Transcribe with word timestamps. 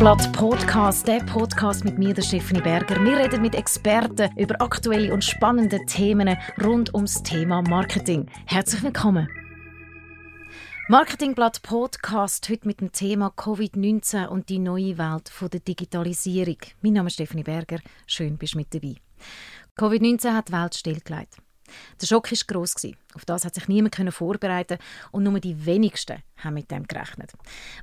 Marketingblatt 0.00 0.32
Podcast, 0.32 1.06
der 1.06 1.20
Podcast 1.24 1.84
mit 1.84 1.98
mir, 1.98 2.14
der 2.14 2.22
Stephanie 2.22 2.62
Berger. 2.62 3.04
Wir 3.04 3.18
reden 3.18 3.42
mit 3.42 3.54
Experten 3.54 4.30
über 4.38 4.58
aktuelle 4.62 5.12
und 5.12 5.22
spannende 5.22 5.78
Themen 5.84 6.38
rund 6.64 6.94
ums 6.94 7.22
Thema 7.22 7.60
Marketing. 7.60 8.26
Herzlich 8.46 8.82
willkommen. 8.82 9.28
Marketingblatt 10.88 11.60
Podcast 11.60 12.48
heute 12.48 12.66
mit 12.66 12.80
dem 12.80 12.92
Thema 12.92 13.30
Covid-19 13.36 14.28
und 14.28 14.48
die 14.48 14.58
neue 14.58 14.96
Welt 14.96 15.30
der 15.38 15.60
Digitalisierung. 15.60 16.56
Mein 16.80 16.94
Name 16.94 17.08
ist 17.08 17.14
Stephanie 17.14 17.42
Berger. 17.42 17.80
Schön, 18.06 18.38
bist 18.38 18.54
du 18.54 18.58
mit 18.58 18.72
dabei. 18.72 18.94
Covid-19 19.76 20.32
hat 20.32 20.48
die 20.48 20.52
Welt 20.54 20.76
stillgelegt. 20.76 21.36
Der 22.00 22.06
Schock 22.06 22.32
war 22.32 22.38
gross. 22.46 22.74
Auf 23.14 23.24
das 23.24 23.44
hat 23.44 23.54
sich 23.54 23.66
niemand 23.66 23.96
vorbereiten 24.14 24.78
und 25.10 25.24
nur 25.24 25.40
die 25.40 25.66
wenigsten 25.66 26.22
haben 26.44 26.54
mit 26.54 26.70
dem 26.70 26.86
gerechnet. 26.86 27.32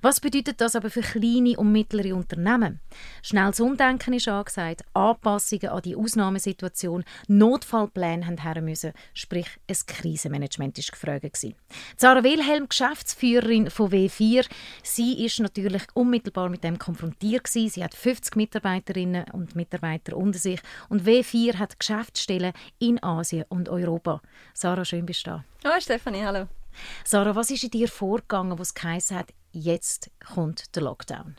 Was 0.01 0.19
bedeutet 0.19 0.61
das 0.61 0.75
aber 0.75 0.89
für 0.89 1.01
kleine 1.01 1.57
und 1.57 1.71
mittlere 1.71 2.15
Unternehmen? 2.15 2.79
Schnelles 3.21 3.59
Umdenken 3.59 4.13
ist 4.13 4.27
angesagt, 4.27 4.83
Anpassungen 4.93 5.69
an 5.69 5.81
die 5.81 5.95
Ausnahmesituation, 5.95 7.03
Notfallpläne 7.27 8.25
haben 8.25 8.41
her 8.41 8.61
müssen, 8.61 8.93
sprich 9.13 9.47
ein 9.69 9.75
Krisenmanagement 9.85 10.77
ist 10.79 10.91
gefragt 10.91 11.21
gewesen. 11.21 11.55
Sarah 11.97 12.23
Wilhelm, 12.23 12.69
Geschäftsführerin 12.69 13.69
von 13.69 13.91
W4, 13.91 14.45
sie 14.81 15.25
ist 15.25 15.39
natürlich 15.39 15.83
unmittelbar 15.93 16.49
mit 16.49 16.63
dem 16.63 16.79
konfrontiert 16.79 17.43
gewesen. 17.43 17.69
Sie 17.69 17.83
hat 17.83 17.93
50 17.93 18.35
Mitarbeiterinnen 18.35 19.25
und 19.33 19.55
Mitarbeiter 19.55 20.15
unter 20.15 20.39
sich 20.39 20.61
und 20.89 21.03
W4 21.03 21.55
hat 21.55 21.79
Geschäftsstellen 21.79 22.53
in 22.79 23.01
Asien 23.03 23.45
und 23.49 23.69
Europa. 23.69 24.21
Sarah, 24.53 24.85
schön 24.85 25.05
bist 25.05 25.16
du 25.25 25.31
da. 25.31 25.43
Hallo 25.63 25.79
Stefanie, 25.79 26.23
hallo. 26.23 26.47
Sarah, 27.03 27.35
was 27.35 27.49
ist 27.49 27.63
in 27.63 27.71
dir 27.71 27.87
vorgegangen, 27.87 28.59
was 28.59 28.73
geheißen 28.73 29.17
hat, 29.17 29.33
jetzt 29.51 30.11
kommt 30.33 30.75
der 30.75 30.83
Lockdown? 30.83 31.35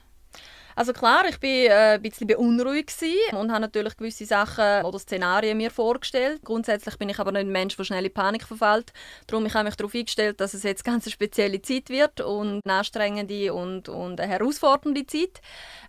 Also 0.79 0.93
klar, 0.93 1.25
ich 1.29 1.41
bin 1.41 1.67
äh, 1.67 1.95
ein 1.95 2.03
bisschen 2.03 2.29
beunruhigt 2.29 2.95
und 3.33 3.51
habe 3.51 3.63
natürlich 3.63 3.97
gewisse 3.97 4.25
Sachen 4.27 4.85
oder 4.85 5.01
Szenarien 5.01 5.57
mir 5.57 5.73
vorgestellt. 5.73 6.41
Grundsätzlich 6.45 6.97
bin 6.97 7.09
ich 7.09 7.19
aber 7.19 7.33
nicht 7.33 7.47
ein 7.47 7.51
Mensch, 7.51 7.77
der 7.77 7.83
schnell 7.83 8.07
in 8.07 8.15
Panik 8.15 8.45
verfällt. 8.45 8.93
Darum 9.27 9.45
ich 9.45 9.55
habe 9.55 9.65
mich 9.65 9.75
darauf 9.75 9.93
eingestellt, 9.93 10.41
dass 10.41 10.55
es 10.55 10.63
jetzt 10.63 10.85
ganz 10.85 11.05
eine 11.05 11.11
spezielle 11.11 11.61
Zeit 11.63 11.91
wird 11.91 12.21
und 12.21 12.61
eine 12.65 12.75
anstrengende 12.75 13.53
und, 13.53 13.89
und 13.89 14.21
eine 14.21 14.31
herausfordernde 14.31 15.05
Zeit. 15.05 15.41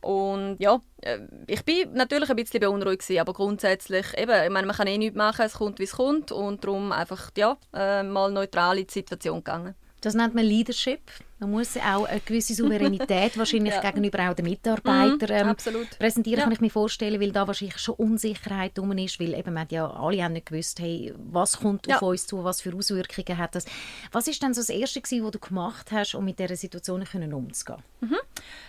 Und 0.02 0.56
ja, 0.58 0.82
äh, 1.02 1.20
ich 1.46 1.64
bin 1.64 1.94
natürlich 1.94 2.32
ein 2.32 2.36
bisschen 2.36 2.60
beunruhigt 2.60 3.08
aber 3.12 3.34
grundsätzlich 3.34 4.18
eben, 4.18 4.44
ich 4.44 4.50
meine, 4.50 4.66
man 4.66 4.76
kann 4.76 4.88
eh 4.88 4.98
nichts 4.98 5.16
machen, 5.16 5.46
es 5.46 5.54
kommt 5.54 5.78
wie 5.78 5.84
es 5.84 5.92
kommt 5.92 6.32
und 6.32 6.64
darum 6.64 6.92
einfach 6.94 7.30
ja 7.38 7.58
äh, 7.76 8.02
mal 8.02 8.32
neutral 8.32 8.80
in 8.80 8.88
die 8.88 8.94
Situation 8.94 9.44
gegangen. 9.44 9.76
Das 10.02 10.16
nennt 10.16 10.34
man 10.34 10.46
Leadership. 10.46 11.02
Man 11.40 11.52
muss 11.52 11.78
auch 11.78 12.04
eine 12.04 12.20
gewisse 12.20 12.54
Souveränität 12.54 13.38
wahrscheinlich 13.38 13.74
ja. 13.74 13.82
gegenüber 13.82 14.30
auch 14.30 14.34
den 14.34 14.46
Mitarbeitern 14.46 15.48
mhm, 15.48 15.56
ähm, 15.68 15.88
präsentieren, 15.98 16.40
ja. 16.40 16.44
kann 16.44 16.52
ich 16.52 16.60
mir 16.60 16.70
vorstellen, 16.70 17.22
weil 17.22 17.32
da 17.32 17.48
wahrscheinlich 17.48 17.78
schon 17.78 17.96
Unsicherheit 17.96 18.78
drum 18.78 18.92
ist, 18.98 19.20
weil 19.22 19.34
eben 19.34 19.54
man 19.54 19.68
ja 19.70 19.90
alle 19.90 20.22
haben 20.22 20.34
nicht 20.34 20.48
gewusst, 20.48 20.80
hey, 20.82 21.14
was 21.32 21.60
kommt 21.60 21.88
ja. 21.88 21.96
auf 21.96 22.02
uns 22.02 22.28
zu, 22.28 22.44
was 22.44 22.60
für 22.60 22.76
Auswirkungen 22.76 23.38
hat 23.38 23.56
das. 23.56 23.66
Was 24.12 24.28
ist 24.28 24.44
denn 24.44 24.54
so 24.54 24.60
das 24.60 24.70
Erste 24.70 25.00
gewesen, 25.00 25.24
was 25.24 25.32
du 25.32 25.40
gemacht 25.40 25.92
hast, 25.94 26.14
um 26.14 26.26
mit 26.26 26.40
dieser 26.40 26.58
Situation 26.58 27.04
umzugehen? 27.34 27.84
Mhm. 28.02 28.18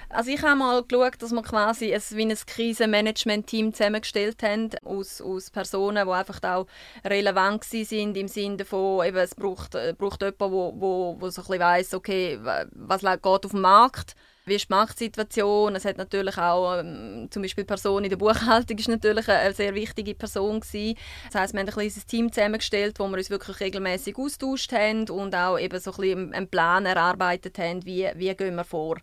Also 0.08 0.32
ich 0.32 0.42
habe 0.42 0.56
mal 0.56 0.82
geschaut, 0.82 1.22
dass 1.22 1.30
wir 1.30 1.42
quasi 1.42 1.94
ein, 1.94 2.02
wie 2.10 2.22
ein 2.22 2.34
Krisenmanagement-Team 2.34 3.72
zusammengestellt 3.72 4.42
haben 4.42 4.70
aus, 4.84 5.20
aus 5.20 5.50
Personen, 5.50 6.05
die 6.05 6.12
einfach 6.12 6.42
auch 6.42 6.66
relevant 7.05 7.62
sind 7.62 8.16
im 8.16 8.27
Sinne 8.27 8.64
von, 8.64 9.06
eben, 9.06 9.18
es 9.18 9.36
braucht, 9.36 9.77
äh, 9.77 9.94
braucht 9.96 10.22
jemanden, 10.22 10.38
der 10.40 10.50
wo, 10.50 10.74
wo, 10.77 11.16
wo 11.20 11.30
so 11.30 11.42
ein 11.42 11.46
bisschen 11.46 11.60
weiss, 11.60 11.95
okay, 11.95 12.40
was 12.72 13.02
geht 13.02 13.24
auf 13.26 13.50
dem 13.50 13.60
Markt 13.60 14.14
wie 14.50 14.56
ist 14.56 14.68
die 14.68 14.74
Marktsituation. 14.74 15.74
Es 15.76 15.84
hat 15.84 15.98
natürlich 15.98 16.36
auch 16.36 16.78
ähm, 16.78 17.28
zum 17.30 17.42
Beispiel 17.42 17.64
die 17.64 17.68
Person 17.68 18.04
in 18.04 18.10
der 18.10 18.16
Buchhaltung 18.16 18.76
ist 18.76 18.88
natürlich 18.88 19.28
eine 19.28 19.54
sehr 19.54 19.74
wichtige 19.74 20.14
Person 20.14 20.60
gewesen. 20.60 20.98
Das 21.30 21.40
heißt, 21.40 21.54
wir 21.54 21.60
haben 21.60 21.68
ein 21.68 21.72
kleines 21.72 22.06
Team 22.06 22.32
zusammengestellt, 22.32 22.98
wo 22.98 23.08
wir 23.08 23.16
uns 23.16 23.30
wirklich 23.30 23.60
regelmäßig 23.60 24.16
austauscht 24.18 24.72
haben 24.72 25.08
und 25.08 25.34
auch 25.34 25.58
eben 25.58 25.78
so 25.78 25.92
ein 25.92 25.96
bisschen 25.96 26.34
einen 26.34 26.48
Plan 26.48 26.86
erarbeitet 26.86 27.58
haben, 27.58 27.84
wie, 27.86 28.08
wie 28.14 28.34
gehen 28.34 28.56
wir 28.56 28.64
vor. 28.64 28.96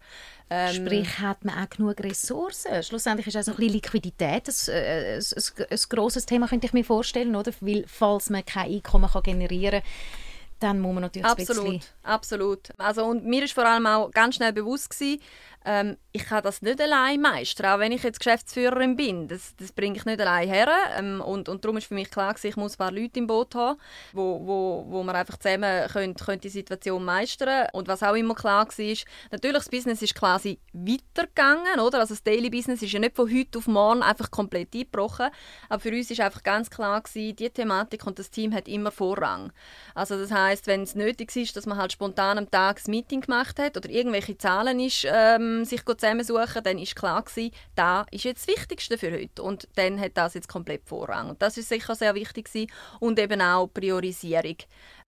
Ähm, 0.50 0.85
Sprich, 0.85 1.19
hat 1.19 1.44
man 1.44 1.63
auch 1.63 1.69
genug 1.69 2.00
Ressourcen? 2.00 2.81
Schlussendlich 2.81 3.28
ist 3.28 3.38
auch 3.38 3.44
so 3.44 3.51
ein 3.51 3.69
Liquidität 3.69 4.47
ein, 4.47 4.74
ein, 4.74 5.19
ein, 5.19 5.66
ein 5.69 5.79
grosses 5.89 6.25
Thema, 6.25 6.47
könnte 6.47 6.68
ich 6.68 6.74
mir 6.74 6.85
vorstellen, 6.85 7.35
oder? 7.35 7.51
Weil, 7.59 7.84
falls 7.88 8.29
man 8.29 8.45
kein 8.45 8.72
Einkommen 8.72 9.09
kann 9.09 9.24
generieren 9.24 9.81
kann, 9.81 10.27
dann 10.59 10.79
muss 10.79 10.94
man 10.94 11.03
natürlich 11.03 11.28
absolut. 11.28 11.81
Absolut, 12.03 12.69
Also 12.78 13.06
und 13.06 13.25
mir 13.25 13.44
ist 13.44 13.53
vor 13.53 13.66
allem 13.66 13.85
auch 13.85 14.12
ganz 14.12 14.35
schnell 14.35 14.53
bewusst 14.53 14.90
gewesen, 14.90 15.22
ähm, 15.68 15.98
ich 16.14 16.24
kann 16.24 16.44
das 16.44 16.62
nicht 16.62 16.80
allein 16.80 17.20
meistern, 17.20 17.66
auch 17.66 17.80
wenn 17.80 17.92
ich 17.92 18.02
jetzt 18.02 18.20
Geschäftsführerin 18.20 18.96
bin. 18.96 19.28
Das, 19.28 19.54
das 19.58 19.74
bringe 19.74 19.98
ich 19.98 20.06
nicht 20.06 20.22
allein 20.22 20.48
her. 20.48 20.70
Ähm, 20.98 21.20
und, 21.20 21.50
und 21.50 21.66
darum 21.66 21.76
ist 21.76 21.88
für 21.88 21.94
mich 21.94 22.10
klar, 22.10 22.34
gewesen, 22.34 22.48
ich 22.48 22.56
muss 22.56 22.76
ein 22.76 22.78
paar 22.78 22.92
Leute 22.92 23.20
im 23.20 23.28
Boot 23.28 23.54
haben, 23.54 23.78
wo, 24.14 24.40
wo, 24.46 24.86
wo 24.88 25.04
wir 25.04 25.14
einfach 25.14 25.38
zusammen 25.38 25.88
können, 25.90 26.16
können 26.16 26.40
die 26.40 26.50
Situation 26.50 27.04
meistern 27.04 27.68
Und 27.74 27.90
was 27.90 28.02
auch 28.02 28.16
immer 28.16 28.34
klar 28.34 28.66
war, 28.66 28.86
ist, 28.86 29.06
natürlich 29.30 29.58
das 29.58 29.70
Business 29.70 30.02
ist 30.02 30.16
quasi 30.16 30.58
weitergegangen. 30.72 31.82
Oder? 31.82 32.00
Also 32.00 32.14
das 32.14 32.24
Daily 32.24 32.50
Business 32.50 32.82
ist 32.82 32.94
ja 32.94 33.00
nicht 33.00 33.18
von 33.18 33.30
heute 33.30 33.58
auf 33.58 33.68
morgen 33.68 34.04
einfach 34.04 34.32
komplett 34.32 34.74
eingebrochen. 34.74 35.28
Aber 35.68 35.82
für 35.82 35.92
uns 35.92 36.10
ist 36.10 36.22
einfach 36.22 36.44
ganz 36.44 36.70
klar, 36.70 37.02
gewesen, 37.02 37.36
die 37.36 37.50
Thematik 37.50 38.08
und 38.08 38.18
das 38.20 38.30
Team 38.30 38.54
hat 38.54 38.70
immer 38.70 38.92
Vorrang. 38.92 39.52
Also 39.94 40.18
das 40.18 40.32
heißt, 40.32 40.66
wenn 40.68 40.84
es 40.84 40.96
nötig 40.96 41.36
ist, 41.36 41.58
dass 41.58 41.66
man 41.66 41.78
halt 41.78 41.92
spontan 41.92 42.38
am 42.38 42.50
Tag 42.50 42.80
ein 42.88 42.92
Meeting 42.92 43.20
gemacht 43.20 43.60
hat 43.60 43.76
oder 43.76 43.90
irgendwelche 43.90 44.38
Zahlen 44.38 44.80
ist, 44.80 45.06
ähm, 45.06 45.56
sich 45.66 45.84
zusammensuchen, 45.85 46.63
dann 46.63 46.78
ist 46.78 46.95
klar 46.95 47.23
gewesen, 47.23 47.51
da 47.75 48.06
ist 48.12 48.25
jetzt 48.25 48.47
das 48.47 48.56
Wichtigste 48.56 48.97
für 48.97 49.12
heute. 49.12 49.41
Und 49.41 49.68
dann 49.75 50.00
hat 50.00 50.12
das 50.16 50.34
jetzt 50.34 50.47
komplett 50.47 50.85
Vorrang. 50.85 51.29
Und 51.29 51.41
das 51.41 51.57
ist 51.57 51.69
sicher 51.69 51.95
sehr 51.95 52.16
wichtig 52.16 52.45
gewesen. 52.45 52.72
und 53.00 53.19
eben 53.19 53.41
auch 53.41 53.68
Priorisierung 53.68 54.57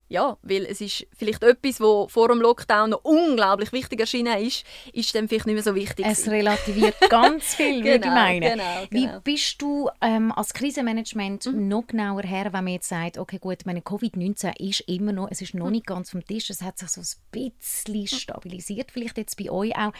ja, 0.10 0.38
weil 0.42 0.66
es 0.66 0.82
ist 0.82 1.06
vielleicht 1.16 1.44
etwas, 1.44 1.80
wo 1.80 2.08
vor 2.08 2.30
dem 2.30 2.42
Lockdown 2.42 2.90
noch 2.90 3.04
unglaublich 3.04 3.72
wichtig 3.72 4.00
erschienen 4.00 4.40
ist, 4.40 4.66
ist 4.92 5.14
dann 5.14 5.28
vielleicht 5.28 5.46
nicht 5.46 5.54
mehr 5.54 5.64
so 5.64 5.76
wichtig. 5.76 6.04
Es 6.06 6.28
relativiert 6.28 6.96
ganz 7.10 7.44
viel, 7.56 7.84
würde 7.84 8.00
genau, 8.00 8.08
ich 8.08 8.40
meinen. 8.40 8.58
Genau, 8.58 8.88
genau. 8.90 9.16
Wie 9.16 9.20
bist 9.24 9.62
du 9.62 9.90
ähm, 10.02 10.32
als 10.32 10.54
Krisenmanagement 10.54 11.46
mhm. 11.46 11.68
noch 11.68 11.86
genauer 11.86 12.24
her, 12.24 12.46
wenn 12.46 12.64
man 12.64 12.74
jetzt 12.74 12.90
sagt, 12.90 13.20
okay 13.20 13.38
gut, 13.38 13.66
meine 13.66 13.82
Covid-19 13.82 14.60
ist 14.60 14.80
immer 14.82 15.12
noch, 15.12 15.30
es 15.30 15.42
ist 15.42 15.54
noch 15.54 15.68
mhm. 15.68 15.74
nicht 15.74 15.86
ganz 15.86 16.10
vom 16.10 16.26
Tisch, 16.26 16.50
es 16.50 16.64
hat 16.64 16.80
sich 16.80 16.90
so 16.90 17.02
ein 17.02 17.52
bisschen 17.54 18.02
mhm. 18.02 18.08
stabilisiert, 18.08 18.92
vielleicht 18.92 19.20
jetzt 19.20 19.38
bei 19.38 19.52
euch 19.52 19.78
auch. 19.78 19.94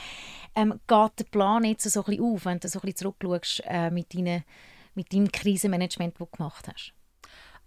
Ähm, 0.56 0.80
geht 0.88 1.20
der 1.20 1.26
Plan 1.30 1.64
jetzt 1.64 1.88
so 1.88 2.00
ein 2.00 2.06
bisschen 2.06 2.24
auf, 2.24 2.46
wenn 2.46 2.60
du 2.60 2.68
so 2.68 2.80
ein 2.80 2.82
bisschen 2.82 3.14
zurückschaust 3.20 3.62
äh, 3.66 3.92
mit, 3.92 4.16
deine, 4.16 4.44
mit 4.96 5.14
deinem 5.14 5.32
Krisenmanagement, 5.32 6.16
das 6.16 6.28
du 6.28 6.38
gemacht 6.38 6.68
hast? 6.68 6.94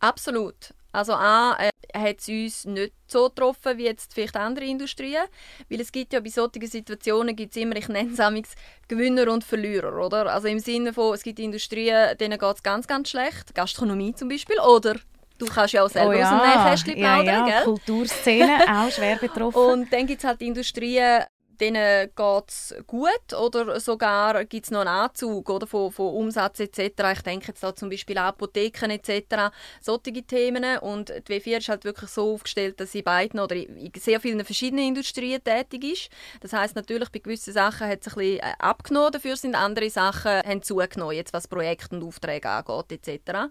Absolut. 0.00 0.74
Also 0.90 1.14
A, 1.14 1.56
äh, 1.58 1.71
hat 1.94 2.20
es 2.20 2.28
uns 2.28 2.64
nicht 2.64 2.92
so 3.06 3.28
getroffen 3.28 3.78
wie 3.78 3.84
jetzt 3.84 4.14
vielleicht 4.14 4.36
andere 4.36 4.64
Industrien, 4.64 5.24
weil 5.68 5.80
es 5.80 5.92
gibt 5.92 6.12
ja 6.12 6.20
bei 6.20 6.30
solchen 6.30 6.66
Situationen 6.66 7.36
gibt's 7.36 7.56
immer, 7.56 7.76
ich 7.76 7.88
nenne 7.88 8.12
es 8.12 8.54
Gewinner 8.88 9.30
und 9.32 9.44
Verlierer, 9.44 10.04
oder? 10.04 10.32
Also 10.32 10.48
im 10.48 10.58
Sinne 10.58 10.92
von, 10.92 11.14
es 11.14 11.22
gibt 11.22 11.38
Industrien, 11.38 12.16
denen 12.18 12.38
geht 12.38 12.56
es 12.56 12.62
ganz, 12.62 12.86
ganz 12.86 13.10
schlecht, 13.10 13.54
Gastronomie 13.54 14.14
zum 14.14 14.28
Beispiel, 14.28 14.58
oder 14.60 14.96
Du 15.38 15.46
kannst 15.46 15.74
ja 15.74 15.82
auch 15.82 15.90
selber 15.90 16.10
oh 16.10 16.12
ja. 16.12 16.22
aus 16.22 16.40
dem 16.40 16.48
Nähkästchen 16.48 16.94
plaudern, 16.94 17.26
ja, 17.26 17.32
ja. 17.32 17.46
gell? 17.46 17.64
Kulturszene 17.64 18.58
auch 18.68 18.90
schwer 18.92 19.16
betroffen. 19.16 19.58
Und 19.72 19.92
dann 19.92 20.06
gibt 20.06 20.22
es 20.22 20.24
halt 20.24 20.40
Industrien, 20.40 21.24
denen 21.60 22.10
geht 22.14 22.48
es 22.48 22.74
gut 22.86 23.34
oder 23.38 23.80
sogar 23.80 24.44
gibt 24.44 24.66
es 24.66 24.70
noch 24.70 24.80
einen 24.80 24.88
Anzug 24.88 25.48
oder, 25.50 25.66
von, 25.66 25.90
von 25.90 26.14
Umsatz 26.14 26.60
etc. 26.60 26.78
Ich 27.12 27.22
denke 27.22 27.48
jetzt 27.48 27.62
da 27.62 27.74
zum 27.74 27.90
Beispiel 27.90 28.18
an 28.18 28.26
Apotheken 28.26 28.90
etc. 28.90 29.54
Solche 29.80 30.22
Themen 30.22 30.78
und 30.78 31.10
die 31.10 31.40
W4 31.40 31.58
ist 31.58 31.68
halt 31.68 31.84
wirklich 31.84 32.10
so 32.10 32.34
aufgestellt, 32.34 32.80
dass 32.80 32.92
sie 32.92 33.02
beiden 33.02 33.40
oder 33.40 33.56
in 33.56 33.92
sehr 33.96 34.20
vielen 34.20 34.44
verschiedenen 34.44 34.88
Industrien 34.88 35.42
tätig 35.42 35.84
ist. 35.84 36.10
Das 36.40 36.52
heißt 36.52 36.76
natürlich 36.76 37.10
bei 37.10 37.18
gewissen 37.18 37.52
Sachen 37.52 37.88
hat 37.88 38.00
es 38.00 38.08
ein 38.08 38.14
bisschen 38.14 38.40
äh, 38.40 38.54
abgenommen, 38.58 39.12
dafür 39.12 39.36
sind 39.36 39.54
andere 39.54 39.90
Sachen 39.90 40.42
haben 40.42 40.62
zugenommen, 40.62 41.16
jetzt 41.16 41.32
was 41.32 41.48
Projekte 41.48 41.96
und 41.96 42.04
Aufträge 42.04 42.48
angeht 42.48 43.08
etc 43.08 43.50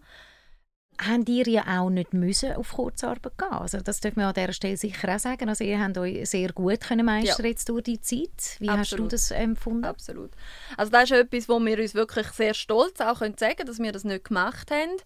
haben 1.01 1.25
ihr 1.27 1.47
ja 1.47 1.63
auch 1.79 1.89
nicht 1.89 2.13
müssen 2.13 2.53
auf 2.53 2.73
Kurzarbeit 2.73 3.37
gehen. 3.37 3.51
Also 3.51 3.79
das 3.79 3.99
dürfen 3.99 4.17
wir 4.17 4.27
an 4.27 4.33
dieser 4.33 4.53
Stelle 4.53 4.77
sicher 4.77 5.15
auch 5.15 5.19
sagen. 5.19 5.49
Also 5.49 5.63
ihr 5.63 5.81
habt 5.81 5.97
euch 5.97 6.29
sehr 6.29 6.51
gut 6.53 6.81
können 6.81 7.05
meistern 7.05 7.45
ja. 7.45 7.49
jetzt 7.49 7.67
durch 7.69 7.83
die 7.83 7.99
Zeit. 7.99 8.57
Wie 8.59 8.69
Absolut. 8.69 8.77
hast 8.77 8.91
du 8.91 9.07
das 9.07 9.31
empfunden? 9.31 9.85
Absolut. 9.85 10.31
Also 10.77 10.91
das 10.91 11.03
ist 11.05 11.11
etwas, 11.11 11.49
wo 11.49 11.59
wir 11.59 11.79
uns 11.79 11.95
wirklich 11.95 12.27
sehr 12.27 12.53
stolz 12.53 13.01
auch 13.01 13.19
können 13.19 13.35
sagen, 13.37 13.65
dass 13.65 13.79
wir 13.79 13.91
das 13.91 14.03
nicht 14.03 14.25
gemacht 14.25 14.69
haben. 14.69 14.97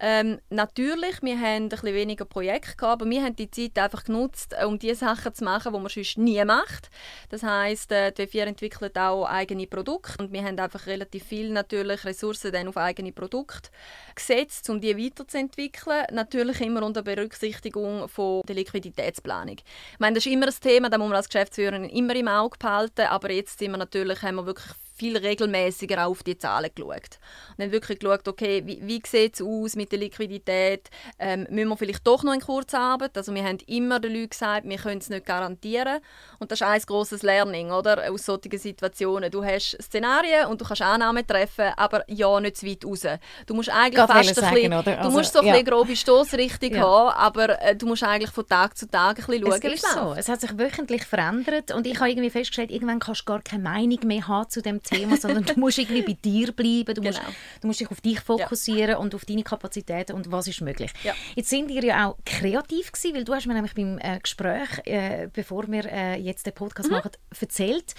Ähm, 0.00 0.40
natürlich, 0.48 1.22
wir 1.22 1.38
haben 1.38 1.64
ein 1.64 1.68
bisschen 1.68 1.94
weniger 1.94 2.24
Projekte 2.24 2.76
gehabt, 2.76 3.02
aber 3.02 3.10
wir 3.10 3.22
haben 3.22 3.36
die 3.36 3.50
Zeit 3.50 3.78
einfach 3.78 4.04
genutzt, 4.04 4.54
um 4.66 4.78
die 4.78 4.94
Sachen 4.94 5.34
zu 5.34 5.44
machen, 5.44 5.72
die 5.72 5.78
man 5.78 5.88
sonst 5.88 6.18
nie 6.18 6.44
macht. 6.44 6.90
Das 7.28 7.42
heisst, 7.42 7.92
äh, 7.92 8.10
die 8.12 8.22
W4 8.22 8.44
entwickelt 8.44 8.96
auch 8.96 9.26
eigene 9.26 9.66
Produkte 9.66 10.22
und 10.22 10.32
wir 10.32 10.42
haben 10.42 10.58
einfach 10.58 10.86
relativ 10.86 11.24
viel 11.24 11.50
natürlich 11.50 12.04
Ressourcen 12.04 12.52
dann 12.52 12.68
auf 12.68 12.76
eigene 12.76 13.12
Produkte 13.12 13.70
gesetzt, 14.14 14.68
um 14.70 14.80
die 14.80 14.96
weiterzuentwickeln 14.96 15.41
entwickeln, 15.42 16.04
natürlich 16.12 16.60
immer 16.60 16.82
unter 16.82 17.02
Berücksichtigung 17.02 18.08
von 18.08 18.42
der 18.46 18.54
Liquiditätsplanung. 18.54 19.56
Ich 19.58 20.00
meine, 20.00 20.14
das 20.14 20.26
ist 20.26 20.32
immer 20.32 20.46
ein 20.46 20.54
Thema, 20.60 20.88
das 20.88 20.98
muss 20.98 21.08
man 21.08 21.16
als 21.16 21.28
Geschäftsführerin 21.28 21.84
immer 21.84 22.14
im 22.16 22.28
Auge 22.28 22.56
behalten, 22.58 23.02
aber 23.02 23.30
jetzt 23.30 23.58
sind 23.58 23.72
wir 23.72 23.78
natürlich, 23.78 24.22
haben 24.22 24.36
wir 24.36 24.46
wirklich 24.46 24.74
viel 24.94 25.16
regelmäßiger 25.16 26.06
auf 26.06 26.22
die 26.22 26.36
Zahlen 26.38 26.70
geschaut. 26.74 27.18
Und 27.56 27.64
haben 27.64 27.72
wirklich 27.72 27.98
geschaut, 27.98 28.26
okay, 28.28 28.62
wie, 28.66 28.80
wie 28.86 29.02
sieht 29.06 29.34
es 29.34 29.42
aus 29.42 29.76
mit 29.76 29.92
der 29.92 29.98
Liquidität? 30.00 30.90
Ähm, 31.18 31.46
müssen 31.50 31.68
wir 31.68 31.76
vielleicht 31.76 32.06
doch 32.06 32.22
noch 32.22 32.32
in 32.34 32.40
Kurzarbeit? 32.40 33.16
Also 33.16 33.34
wir 33.34 33.44
haben 33.44 33.58
immer 33.66 34.00
den 34.00 34.12
Leuten 34.14 34.30
gesagt, 34.30 34.68
wir 34.68 34.76
können 34.76 34.98
es 34.98 35.08
nicht 35.10 35.26
garantieren. 35.26 36.00
Und 36.38 36.50
das 36.50 36.60
ist 36.60 36.66
ein 36.66 36.80
grosses 36.82 37.22
Learning, 37.22 37.70
oder? 37.70 38.10
Aus 38.10 38.26
solchen 38.26 38.56
Situationen. 38.58 39.30
Du 39.30 39.44
hast 39.44 39.76
Szenarien 39.82 40.46
und 40.46 40.60
du 40.60 40.64
kannst 40.64 40.82
Annahmen 40.82 41.26
treffen, 41.26 41.72
aber 41.76 42.04
ja, 42.08 42.38
nicht 42.40 42.56
zu 42.58 42.66
weit 42.66 42.84
raus. 42.84 43.06
Du 43.46 43.54
musst 43.54 43.70
eigentlich 43.70 43.94
Gerade 43.94 44.12
fast 44.12 44.42
ein 44.42 44.54
bisschen, 44.54 44.72
oder? 44.72 44.82
du 44.82 44.98
Also, 44.98 45.10
musst 45.10 45.32
so 45.32 45.38
ein 45.40 45.46
ja. 45.46 45.52
bisschen 45.52 45.66
grobe 45.68 45.96
Stoßrichtung 45.96 46.74
Ja. 46.74 46.80
haben, 46.82 47.10
aber 47.16 47.60
äh, 47.62 47.76
du 47.76 47.86
musst 47.86 48.02
eigentlich 48.02 48.30
von 48.30 48.46
Tag 48.46 48.76
zu 48.76 48.86
Tag 48.88 49.18
ein 49.18 49.24
bisschen 49.26 49.46
schauen, 49.46 49.72
Es 49.72 49.82
ist 49.82 49.92
so. 49.92 50.14
Es 50.16 50.28
hat 50.28 50.40
sich 50.40 50.58
wöchentlich 50.58 51.04
verändert 51.04 51.72
und 51.72 51.86
ich 51.86 51.98
habe 51.98 52.10
irgendwie 52.10 52.30
festgestellt, 52.30 52.70
irgendwann 52.70 52.98
kannst 52.98 53.22
du 53.22 53.24
gar 53.26 53.40
keine 53.42 53.62
Meinung 53.62 53.98
mehr 54.04 54.26
haben 54.28 54.48
zu 54.50 54.60
dem 54.62 54.81
Thema, 54.82 55.16
sondern 55.16 55.44
du 55.44 55.58
musst 55.58 55.78
irgendwie 55.78 56.02
bei 56.02 56.12
dir 56.12 56.52
bleiben, 56.52 56.94
du 56.94 57.02
musst, 57.02 57.20
Genau. 57.20 57.32
du 57.60 57.66
musst 57.68 57.80
dich 57.80 57.90
auf 57.90 58.00
dich 58.00 58.20
fokussieren 58.20 58.96
und 58.96 59.14
auf 59.14 59.24
deine 59.24 59.42
Kapazitäten 59.42 60.12
und 60.14 60.30
was 60.32 60.46
ist 60.48 60.60
möglich. 60.60 60.92
Ja. 61.04 61.14
Jetzt 61.36 61.50
sind 61.50 61.70
ihr 61.70 61.84
ja 61.84 62.08
auch 62.08 62.16
kreativ 62.24 62.92
gewesen, 62.92 63.14
weil 63.16 63.24
du 63.24 63.34
hast 63.34 63.46
mir 63.46 63.54
nämlich 63.54 63.74
beim 63.74 63.98
äh, 63.98 64.18
Gespräch, 64.20 64.68
äh, 64.84 65.28
bevor 65.32 65.66
wir 65.70 65.84
äh, 65.86 66.16
jetzt 66.16 66.46
den 66.46 66.54
Podcast 66.54 66.88
Mhm. 66.90 66.96
machen, 66.96 67.10
erzählt, 67.40 67.94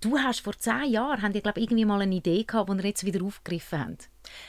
du 0.00 0.18
hast 0.18 0.40
vor 0.40 0.56
zehn 0.58 0.90
Jahren, 0.90 1.20
haben 1.20 1.34
ihr 1.34 1.42
glaube 1.42 1.60
irgendwie 1.60 1.84
mal 1.84 2.00
eine 2.00 2.14
Idee 2.14 2.44
gehabt, 2.44 2.70
die 2.70 2.76
ihr 2.78 2.84
jetzt 2.86 3.04
wieder 3.04 3.22
aufgegriffen 3.24 3.80
habt. 3.80 4.08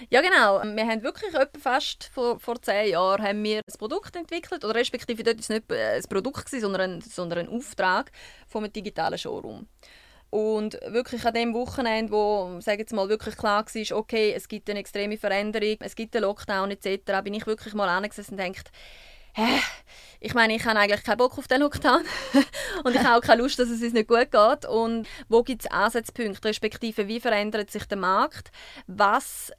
Ja, 0.09 0.21
genau. 0.21 0.61
Wir 0.75 0.85
haben 0.87 1.03
wirklich 1.03 1.33
etwa 1.33 1.59
fast 1.59 2.09
vor, 2.13 2.39
vor 2.39 2.61
zehn 2.61 2.91
Jahren 2.91 3.21
haben 3.25 3.43
wir 3.43 3.57
ein 3.57 3.77
Produkt 3.77 4.15
entwickelt, 4.15 4.63
oder 4.63 4.75
respektive 4.75 5.23
dort 5.23 5.37
war 5.37 5.41
es 5.41 5.49
nicht 5.49 5.69
äh, 5.71 5.97
ein 5.97 6.03
Produkt, 6.03 6.45
gewesen, 6.45 6.61
sondern 6.61 6.81
ein, 6.81 7.01
sondern 7.01 7.39
ein 7.39 7.49
Auftrag 7.49 8.11
von 8.47 8.63
einem 8.63 8.71
digitalen 8.73 9.17
Showroom. 9.17 9.67
Und 10.31 10.79
wirklich 10.87 11.25
an 11.25 11.33
dem 11.33 11.53
Wochenende, 11.53 12.11
wo 12.11 12.59
jetzt 12.65 12.93
mal 12.93 13.09
wirklich 13.09 13.35
klar 13.37 13.65
war, 13.65 13.97
okay, 13.97 14.33
es 14.33 14.47
gibt 14.47 14.69
eine 14.69 14.79
extreme 14.79 15.17
Veränderung, 15.17 15.75
es 15.81 15.95
gibt 15.95 16.15
einen 16.15 16.23
Lockdown 16.23 16.71
etc., 16.71 17.21
bin 17.23 17.33
ich 17.33 17.45
wirklich 17.45 17.73
mal 17.73 17.89
angesessen 17.89 18.31
und 18.31 18.37
denkt, 18.37 18.71
hä, 19.33 19.59
ich 20.19 20.33
meine, 20.33 20.55
ich 20.55 20.65
habe 20.65 20.79
eigentlich 20.79 21.03
keinen 21.03 21.17
Bock 21.17 21.37
auf 21.37 21.47
den 21.47 21.61
Lockdown 21.61 22.03
und 22.83 22.95
ich 22.95 23.01
habe 23.01 23.17
auch 23.17 23.21
keine 23.21 23.41
Lust, 23.41 23.59
dass 23.59 23.69
es 23.69 23.81
uns 23.81 23.93
nicht 23.93 24.07
gut 24.07 24.31
geht. 24.31 24.65
Und 24.65 25.05
wo 25.27 25.43
gibt 25.43 25.63
es 25.65 25.71
Ansatzpunkte, 25.71 26.47
respektive 26.47 27.07
wie 27.07 27.19
verändert 27.19 27.69
sich 27.69 27.85
der 27.85 27.97
Markt? 27.97 28.51
Was 28.87 29.51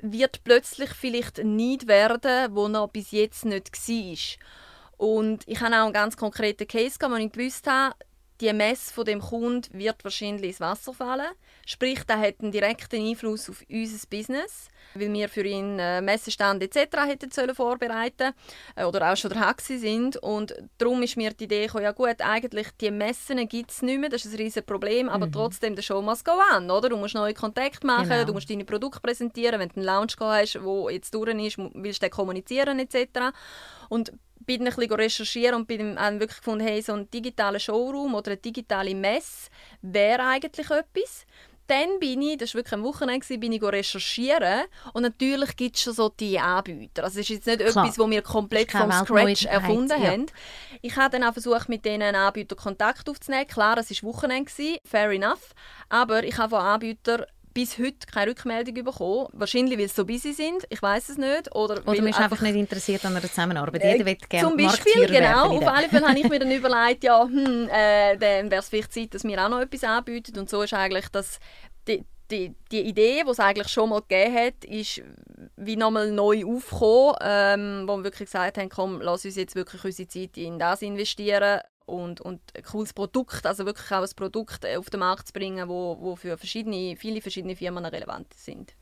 wird 0.00 0.44
plötzlich 0.44 0.90
vielleicht 0.90 1.42
nicht 1.42 1.86
werden, 1.86 2.54
wo 2.54 2.68
noch 2.68 2.88
bis 2.88 3.10
jetzt 3.10 3.44
nicht 3.44 3.72
war. 3.72 4.16
Und 4.98 5.42
ich 5.46 5.60
habe 5.60 5.74
auch 5.76 5.84
einen 5.84 5.92
ganz 5.92 6.16
konkreten 6.16 6.66
Case, 6.66 6.98
wo 7.00 7.14
ich 7.16 7.32
gewusst 7.32 7.66
habe, 7.66 7.94
die 8.40 8.52
Messe 8.52 8.92
von 8.92 9.04
dem 9.04 9.20
Kunden 9.20 9.78
wird 9.78 10.02
wahrscheinlich 10.04 10.50
ins 10.50 10.60
Wasser 10.60 10.92
fallen. 10.92 11.28
Sprich, 11.64 12.04
der 12.04 12.18
hat 12.18 12.36
einen 12.40 12.52
direkten 12.52 13.04
Einfluss 13.04 13.48
auf 13.48 13.62
unser 13.68 14.06
Business, 14.08 14.68
weil 14.94 15.12
wir 15.12 15.28
für 15.28 15.44
ihn 15.44 15.78
äh, 15.78 16.00
Messestand 16.00 16.62
etc. 16.62 16.96
hätten 17.06 17.30
sollen 17.30 17.54
vorbereiten 17.54 18.32
äh, 18.76 18.84
oder 18.84 19.12
auch 19.12 19.16
schon 19.16 19.30
daheim 19.30 19.56
gewesen 19.56 19.80
sind. 19.80 20.16
Und 20.18 20.54
darum 20.78 21.02
ist 21.02 21.16
mir 21.16 21.32
die 21.32 21.44
Idee 21.44 21.66
gekommen, 21.66 21.84
ja 21.84 21.92
gut, 21.92 22.20
eigentlich 22.20 22.68
die 22.80 22.90
Messen 22.90 23.48
gibt 23.48 23.70
es 23.70 23.82
nicht 23.82 23.98
mehr, 23.98 24.10
das 24.10 24.24
ist 24.24 24.32
ein 24.34 24.38
riesiges 24.38 24.64
Problem, 24.66 25.08
aber 25.08 25.30
trotzdem, 25.30 25.74
der 25.74 25.82
Show 25.82 26.02
must 26.02 26.24
go 26.24 26.32
on, 26.54 26.70
oder? 26.70 26.88
Du 26.88 26.96
musst 26.96 27.14
neue 27.14 27.34
Kontakte 27.34 27.86
machen, 27.86 28.08
Genau. 28.08 28.24
du 28.24 28.32
musst 28.34 28.48
deine 28.50 28.64
Produkte 28.64 29.00
präsentieren, 29.00 29.58
wenn 29.60 29.68
du 29.68 29.76
einen 29.76 29.86
Lounge 29.86 30.12
hast, 30.20 30.62
wo 30.62 30.88
jetzt 30.88 31.12
durch 31.14 31.28
ist, 31.34 31.58
willst 31.58 32.02
du 32.02 32.06
den 32.06 32.10
kommunizieren 32.10 32.78
etc. 32.78 33.32
Und 33.88 34.12
bin 34.46 34.66
ein 34.66 34.74
bisschen 34.74 34.92
recherchieren 34.92 35.54
und 35.56 35.68
bin 35.68 35.96
dann 35.96 36.20
wirklich 36.20 36.38
gefunden, 36.38 36.66
hey, 36.66 36.80
so 36.80 36.92
ein 36.92 37.10
digitaler 37.10 37.58
Showroom 37.58 38.14
oder 38.14 38.32
eine 38.32 38.40
digitale 38.40 38.94
Messe 38.94 39.50
wäre 39.82 40.22
eigentlich 40.22 40.70
etwas. 40.70 41.26
Dann 41.68 41.98
bin 41.98 42.22
ich, 42.22 42.38
das 42.38 42.54
war 42.54 42.60
wirklich 42.60 42.74
am 42.74 42.84
Wochenende, 42.84 43.38
bin 43.38 43.50
ich 43.50 43.62
recherchieren 43.62 44.66
und 44.92 45.02
natürlich 45.02 45.56
gibt 45.56 45.76
es 45.76 45.82
schon 45.82 45.94
so 45.94 46.08
die 46.08 46.38
Anbieter. 46.38 47.02
Also 47.02 47.18
es 47.18 47.28
ist 47.28 47.44
jetzt 47.44 47.46
nicht 47.46 47.58
Klar. 47.58 47.84
etwas, 47.84 47.98
wo 47.98 48.08
wir 48.08 48.22
komplett 48.22 48.72
Das 48.72 48.80
vom 48.80 48.92
Scratch 48.92 49.46
erfunden 49.46 50.00
ja. 50.00 50.10
haben. 50.10 50.26
Ich 50.80 50.96
habe 50.96 51.10
dann 51.10 51.28
auch 51.28 51.32
versucht, 51.32 51.68
mit 51.68 51.84
diesen 51.84 52.02
Anbietern 52.02 52.56
Kontakt 52.56 53.08
aufzunehmen. 53.08 53.48
Klar, 53.48 53.78
es 53.78 53.90
war 53.90 54.14
Wochenende, 54.14 54.52
fair 54.84 55.10
enough. 55.10 55.54
Aber 55.88 56.22
ich 56.22 56.38
habe 56.38 56.50
von 56.50 56.60
Anbietern 56.60 57.24
bis 57.56 57.78
heute 57.78 58.06
keine 58.12 58.32
Rückmeldung 58.32 58.84
bekommen. 58.84 59.28
Wahrscheinlich, 59.32 59.78
weil 59.78 59.88
sie 59.88 59.94
so 59.94 60.04
busy 60.04 60.34
sind. 60.34 60.64
Ich 60.68 60.82
weiß 60.82 61.08
es 61.08 61.16
nicht. 61.16 61.54
Oder, 61.54 61.80
Oder 61.86 62.02
man 62.02 62.08
ist 62.08 62.20
einfach 62.20 62.42
nicht 62.42 62.54
interessiert 62.54 63.02
an 63.06 63.16
einer 63.16 63.22
Zusammenarbeit. 63.22 63.82
äh, 63.82 63.92
Jeder 63.92 64.04
will 64.04 64.18
gerne 64.28 64.46
Zum 64.46 64.58
Beispiel, 64.58 65.06
genau. 65.06 65.56
Auf 65.56 65.66
alle 65.66 65.88
Fälle 65.88 66.06
habe 66.06 66.18
ich 66.18 66.28
mir 66.28 66.38
dann 66.38 66.50
überlegt, 66.52 67.02
ja, 67.02 67.24
hm, 67.24 67.66
äh, 67.72 68.18
dann 68.18 68.50
wäre 68.50 68.60
es 68.60 68.68
vielleicht 68.68 68.92
Zeit, 68.92 69.14
dass 69.14 69.24
wir 69.24 69.42
auch 69.42 69.48
noch 69.48 69.60
etwas 69.60 69.84
anbieten. 69.84 70.38
Und 70.38 70.50
so 70.50 70.60
ist 70.60 70.74
eigentlich 70.74 71.08
das, 71.08 71.40
die, 71.88 72.04
die, 72.30 72.54
die 72.70 72.82
Idee, 72.82 73.22
die 73.24 73.30
es 73.30 73.40
eigentlich 73.40 73.68
schon 73.68 73.88
mal 73.88 74.02
gegeben 74.02 74.36
hat, 74.36 74.64
ist 74.66 75.00
wie 75.56 75.76
nochmal 75.76 76.12
neu 76.12 76.44
aufgekommen, 76.44 77.16
ähm, 77.22 77.84
wo 77.88 77.96
wir 77.96 78.04
wirklich 78.04 78.26
gesagt 78.30 78.58
haben, 78.58 78.68
komm, 78.68 79.00
lass 79.00 79.24
uns 79.24 79.36
jetzt 79.36 79.56
wirklich 79.56 79.82
unsere 79.82 80.08
Zeit 80.08 80.36
in 80.36 80.58
das 80.58 80.82
investieren 80.82 81.60
und, 81.86 82.20
und 82.20 82.40
ein 82.54 82.62
cooles 82.62 82.92
Produkt, 82.92 83.46
also 83.46 83.64
wirklich 83.64 83.90
auch 83.90 84.02
ein 84.02 84.16
Produkt 84.16 84.64
äh, 84.64 84.76
auf 84.76 84.90
den 84.90 85.00
Markt 85.00 85.28
zu 85.28 85.32
bringen, 85.32 85.68
wo, 85.68 85.96
wo 86.00 86.16
für 86.16 86.36
verschiedene, 86.36 86.96
viele 86.96 87.20
verschiedene 87.20 87.56
Firmen 87.56 87.84
relevant 87.84 88.32
sind. 88.34 88.74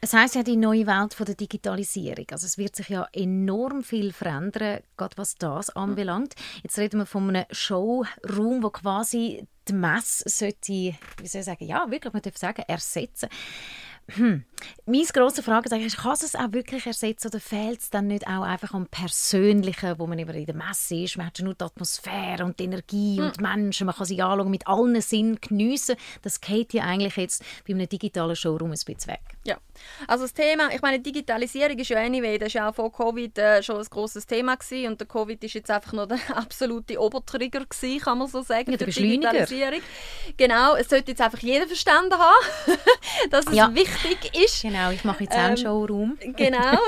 Es 0.00 0.12
heisst 0.12 0.34
ja 0.34 0.42
die 0.42 0.56
neue 0.56 0.86
Welt 0.86 1.14
von 1.14 1.26
der 1.26 1.34
Digitalisierung. 1.34 2.26
Also 2.30 2.46
es 2.46 2.58
wird 2.58 2.76
sich 2.76 2.90
ja 2.90 3.08
enorm 3.12 3.82
viel 3.82 4.12
verändern, 4.12 4.80
gerade 4.96 5.16
was 5.16 5.34
das 5.36 5.70
anbelangt. 5.70 6.34
Jetzt 6.62 6.78
reden 6.78 6.98
wir 6.98 7.06
von 7.06 7.28
einem 7.28 7.46
Showroom, 7.50 8.62
wo 8.62 8.70
quasi 8.70 9.46
die 9.68 9.72
Messe 9.72 10.28
sollte, 10.28 10.72
wie 10.72 11.26
soll 11.26 11.40
ich 11.40 11.46
sagen, 11.46 11.66
ja 11.66 11.90
wirklich, 11.90 12.12
man 12.12 12.22
darf 12.22 12.36
sagen, 12.36 12.62
ersetzen. 12.68 13.28
Hm. 14.10 14.44
Meine 14.86 15.04
grosse 15.04 15.42
Frage 15.42 15.74
ist, 15.76 15.98
kann 15.98 16.12
es 16.12 16.34
auch 16.34 16.52
wirklich 16.52 16.86
ersetzen 16.86 17.28
oder 17.28 17.40
fehlt 17.40 17.80
es 17.80 17.90
dann 17.90 18.06
nicht 18.06 18.26
auch 18.26 18.42
einfach 18.42 18.72
am 18.72 18.86
Persönlichen, 18.86 19.98
wo 19.98 20.06
man 20.06 20.18
immer 20.18 20.34
in 20.34 20.46
der 20.46 20.54
Messe 20.54 20.94
ist? 20.96 21.16
Man 21.16 21.26
hat 21.26 21.38
ja 21.38 21.44
nur 21.44 21.54
die 21.54 21.64
Atmosphäre 21.64 22.44
und 22.44 22.58
die 22.58 22.64
Energie 22.64 23.20
und 23.20 23.36
die 23.38 23.42
Menschen, 23.42 23.86
man 23.86 23.94
kann 23.94 24.06
sie 24.06 24.20
anschauen, 24.22 24.50
mit 24.50 24.66
allen 24.66 25.00
Sinnen 25.00 25.38
geniessen. 25.40 25.96
Das 26.22 26.40
geht 26.40 26.72
ja 26.72 26.84
eigentlich 26.84 27.16
jetzt 27.16 27.44
bei 27.66 27.74
einem 27.74 27.88
digitalen 27.88 28.36
Showroom 28.36 28.70
ein 28.70 28.78
bisschen 28.78 29.08
weg. 29.08 29.20
Ja, 29.44 29.58
also 30.08 30.24
das 30.24 30.32
Thema, 30.32 30.70
ich 30.72 30.80
meine, 30.80 31.00
Digitalisierung 31.00 31.78
ist 31.78 31.90
ja 31.90 31.98
anyway, 31.98 32.38
das 32.38 32.48
ist 32.48 32.54
ja 32.54 32.70
auch 32.70 32.74
vor 32.74 32.90
Covid 32.92 33.36
äh, 33.38 33.62
schon 33.62 33.76
ein 33.78 33.86
grosses 33.90 34.26
Thema 34.26 34.56
gewesen 34.56 34.88
und 34.92 35.00
der 35.00 35.06
Covid 35.06 35.42
ist 35.44 35.54
jetzt 35.54 35.70
einfach 35.70 35.92
noch 35.92 36.06
der 36.06 36.18
absolute 36.36 36.98
Obertrigger 37.00 37.64
gewesen, 37.66 38.00
kann 38.00 38.18
man 38.18 38.28
so 38.28 38.42
sagen, 38.42 38.70
Ja, 38.70 38.76
der 38.78 38.92
für. 38.92 39.00
Digitalisierung. 39.00 39.80
Genau, 40.36 40.74
es 40.76 40.88
sollte 40.88 41.10
jetzt 41.10 41.20
einfach 41.20 41.40
jeder 41.40 41.66
verstanden 41.66 42.14
haben, 42.14 42.78
dass 43.30 43.46
es 43.46 43.54
Ja. 43.54 43.74
wichtig 43.74 44.34
ist. 44.34 44.45
Genau, 44.62 44.90
ich 44.90 45.04
mache 45.04 45.24
jetzt 45.24 45.34
auch 45.34 45.38
einen 45.38 45.56
Ähm, 45.56 45.62
Showroom. 45.62 46.18
Genau. 46.36 46.78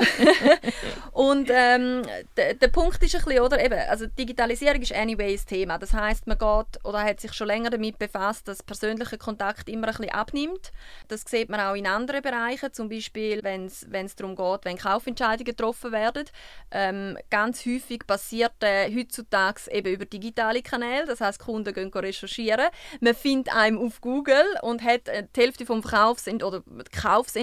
und 1.13 1.49
ähm, 1.53 2.03
der, 2.37 2.69
Punkt 2.69 3.03
ist 3.03 3.15
ein 3.15 3.25
bisschen, 3.25 3.41
oder, 3.41 3.65
eben, 3.65 3.79
also 3.89 4.07
Digitalisierung 4.07 4.81
ist 4.81 4.95
anyway 4.95 5.33
ein 5.33 5.47
Thema. 5.47 5.79
Das 5.79 5.93
heißt, 5.93 6.27
man 6.27 6.39
geht 6.39 6.85
oder 6.85 7.03
hat 7.03 7.21
sich 7.21 7.33
schon 7.33 7.47
länger 7.47 7.71
damit 7.71 7.99
befasst, 7.99 8.49
dass 8.49 8.63
persönlicher 8.63 9.19
Kontakt 9.19 9.69
immer 9.69 9.89
ein 9.89 9.95
bisschen 9.95 10.11
abnimmt. 10.11 10.73
Das 11.09 11.23
sieht 11.27 11.49
man 11.49 11.61
auch 11.61 11.75
in 11.75 11.87
anderen 11.87 12.23
Bereichen, 12.23 12.73
zum 12.73 12.89
Beispiel, 12.89 13.43
wenn 13.43 13.67
es 13.67 14.17
darum 14.17 14.37
geht, 14.37 14.65
wenn 14.65 14.79
Kaufentscheidungen 14.79 15.45
getroffen 15.45 15.93
werden. 15.93 16.25
Ähm, 16.71 17.19
ganz 17.31 17.65
häufig 17.65 18.07
passiert 18.07 18.53
äh, 18.61 18.95
heutzutage 18.95 19.71
eben 19.71 19.93
über 19.93 20.05
digitale 20.05 20.63
Kanäle. 20.63 21.07
Das 21.07 21.21
heißt, 21.21 21.39
Kunden 21.39 21.73
gehen 21.73 21.91
recherchieren. 21.93 22.69
Man 23.01 23.15
findet 23.15 23.55
einem 23.55 23.79
auf 23.79 24.01
Google 24.01 24.45
und 24.63 24.83
hat 24.83 25.09
äh, 25.09 25.27
die 25.35 25.41
Hälfte 25.41 25.67
vom 25.67 25.83
Verkaufsent 25.83 26.43
oder 26.43 26.63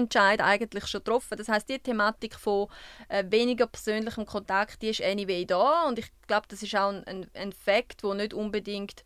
Kaufsentscheid 0.08 0.40
eigentlich 0.40 0.86
schon 0.86 1.00
getroffen. 1.00 1.36
Das 1.36 1.48
heißt, 1.48 1.68
die 1.68 1.78
Thematik 1.78 2.34
von 2.34 2.68
äh, 3.08 3.24
weniger 3.28 3.66
persönlichem 3.66 4.26
Kontakt, 4.26 4.82
die 4.82 4.88
ist 4.88 5.02
anyway 5.02 5.44
da 5.44 5.84
und 5.86 5.98
ich 5.98 6.06
glaube, 6.26 6.46
das 6.48 6.62
ist 6.62 6.74
auch 6.74 6.90
ein, 6.90 7.04
ein, 7.06 7.26
ein 7.34 7.52
Fakt, 7.52 8.02
wo 8.02 8.14
nicht 8.14 8.34
unbedingt 8.34 9.04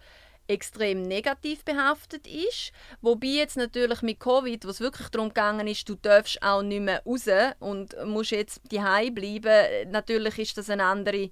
extrem 0.49 1.03
negativ 1.03 1.65
behaftet 1.65 2.27
ist. 2.27 2.73
Wobei 3.01 3.29
jetzt 3.29 3.57
natürlich 3.57 4.03
mit 4.03 4.19
Covid, 4.19 4.65
wo 4.65 4.71
es 4.71 4.81
wirklich 4.81 5.09
darum 5.09 5.29
gegangen 5.29 5.69
ist, 5.69 5.89
du 5.89 5.95
darfst 5.95 6.43
auch 6.43 6.63
nicht 6.63 6.83
mehr 6.83 7.03
raus 7.05 7.29
und 7.61 7.95
musst 8.05 8.33
jetzt 8.33 8.61
daheim 8.73 9.15
bleiben, 9.15 9.91
natürlich 9.93 10.39
ist 10.39 10.59
das 10.59 10.69
eine 10.69 10.85
andere 10.85 11.31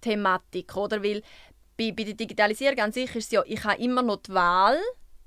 Thematik, 0.00 0.76
oder? 0.76 1.02
Weil 1.02 1.22
bei, 1.76 1.90
bei 1.92 2.04
der 2.04 2.14
Digitalisierung 2.14 2.78
an 2.78 2.92
sich 2.92 3.14
ist 3.16 3.26
es 3.26 3.30
ja, 3.32 3.42
ich 3.44 3.64
habe 3.64 3.82
immer 3.82 4.02
noch 4.02 4.22
die 4.22 4.34
Wahl, 4.34 4.78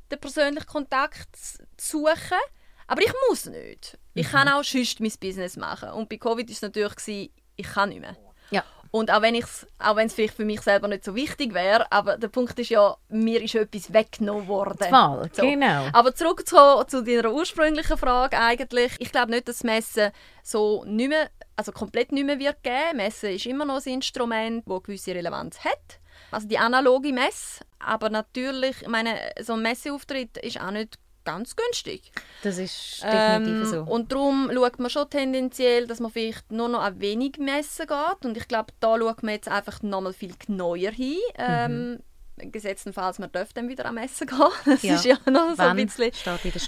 den 0.09 0.19
persönlichen 0.19 0.67
Kontakt 0.67 1.35
zu 1.35 1.99
suchen, 1.99 2.39
aber 2.87 3.01
ich 3.01 3.13
muss 3.29 3.45
nicht. 3.45 3.97
Ich 4.13 4.29
kann 4.29 4.47
auch 4.47 4.63
sonst 4.63 4.99
mein 4.99 5.11
Business 5.19 5.57
machen. 5.57 5.89
Und 5.89 6.09
bei 6.09 6.17
Covid 6.17 6.47
war 6.47 6.53
es 6.53 6.61
natürlich, 6.61 6.95
gewesen, 6.95 7.29
ich 7.55 7.67
kann 7.67 7.89
nicht 7.89 8.01
mehr. 8.01 8.15
Ja. 8.51 8.63
Und 8.91 9.09
auch 9.09 9.23
wenn 9.23 9.33
es 9.35 10.13
vielleicht 10.13 10.35
für 10.35 10.45
mich 10.45 10.61
selber 10.61 10.87
nicht 10.87 11.03
so 11.03 11.15
wichtig 11.15 11.55
wäre, 11.55 11.91
aber 11.91 12.17
der 12.17 12.27
Punkt 12.27 12.59
ist 12.59 12.69
ja, 12.69 12.95
mir 13.09 13.41
ist 13.41 13.55
etwas 13.55 13.91
weggenommen 13.91 14.47
worden. 14.47 14.91
Wahl, 14.91 15.31
So. 15.33 15.41
genau. 15.41 15.87
Aber 15.93 16.13
zurück 16.13 16.47
zu, 16.47 16.55
zu 16.87 17.03
deiner 17.03 17.33
ursprünglichen 17.33 17.97
Frage 17.97 18.37
eigentlich. 18.37 18.93
Ich 18.99 19.11
glaube 19.11 19.31
nicht, 19.31 19.47
dass 19.47 19.63
Messen 19.63 20.11
so 20.43 20.83
nicht 20.85 21.09
mehr, 21.09 21.31
also 21.55 21.71
komplett 21.71 22.11
nicht 22.11 22.25
mehr 22.25 22.37
wird 22.37 22.61
geben. 22.61 22.97
Messen 22.97 23.31
ist 23.31 23.47
immer 23.47 23.65
noch 23.65 23.83
ein 23.83 23.93
Instrument, 23.93 24.63
das 24.67 24.83
gewisse 24.83 25.15
Relevanz 25.15 25.59
hat. 25.65 25.99
Also 26.29 26.47
die 26.47 26.59
analoge 26.59 27.11
Messe. 27.13 27.63
Aber 27.79 28.11
natürlich, 28.11 28.81
ich 28.83 28.87
meine, 28.87 29.17
so 29.41 29.53
ein 29.53 29.63
Messeauftritt 29.63 30.37
ist 30.37 30.61
auch 30.61 30.69
nicht 30.71 30.99
ganz 31.23 31.55
günstig. 31.55 32.11
Das 32.43 32.57
ist 32.57 33.03
definitiv 33.03 33.53
ähm, 33.53 33.65
so. 33.65 33.81
Und 33.81 34.11
darum 34.11 34.49
schaut 34.53 34.79
man 34.79 34.89
schon 34.89 35.09
tendenziell, 35.09 35.87
dass 35.87 35.99
man 35.99 36.11
vielleicht 36.11 36.51
nur 36.51 36.69
noch 36.69 36.81
ein 36.81 36.99
wenig 36.99 37.37
messen 37.37 37.87
geht. 37.87 38.25
Und 38.25 38.37
ich 38.37 38.47
glaube, 38.47 38.73
da 38.79 38.97
schaut 38.97 39.23
man 39.23 39.33
jetzt 39.33 39.47
einfach 39.47 39.81
noch 39.81 40.01
mal 40.01 40.13
viel 40.13 40.33
genauer 40.37 40.77
hin. 40.77 41.17
Ähm, 41.37 41.91
mhm. 42.37 42.51
Gesetztenfalls, 42.51 43.19
man 43.19 43.31
dürfte 43.31 43.55
dann 43.55 43.69
wieder 43.69 43.85
am 43.85 43.95
Messen 43.95 44.27
gehen. 44.27 44.37
Das 44.65 44.81
ja. 44.81 44.95
ist 44.95 45.05
ja 45.05 45.17
noch 45.29 45.55
so 45.55 45.63
ein 45.63 45.77
bisschen 45.77 46.11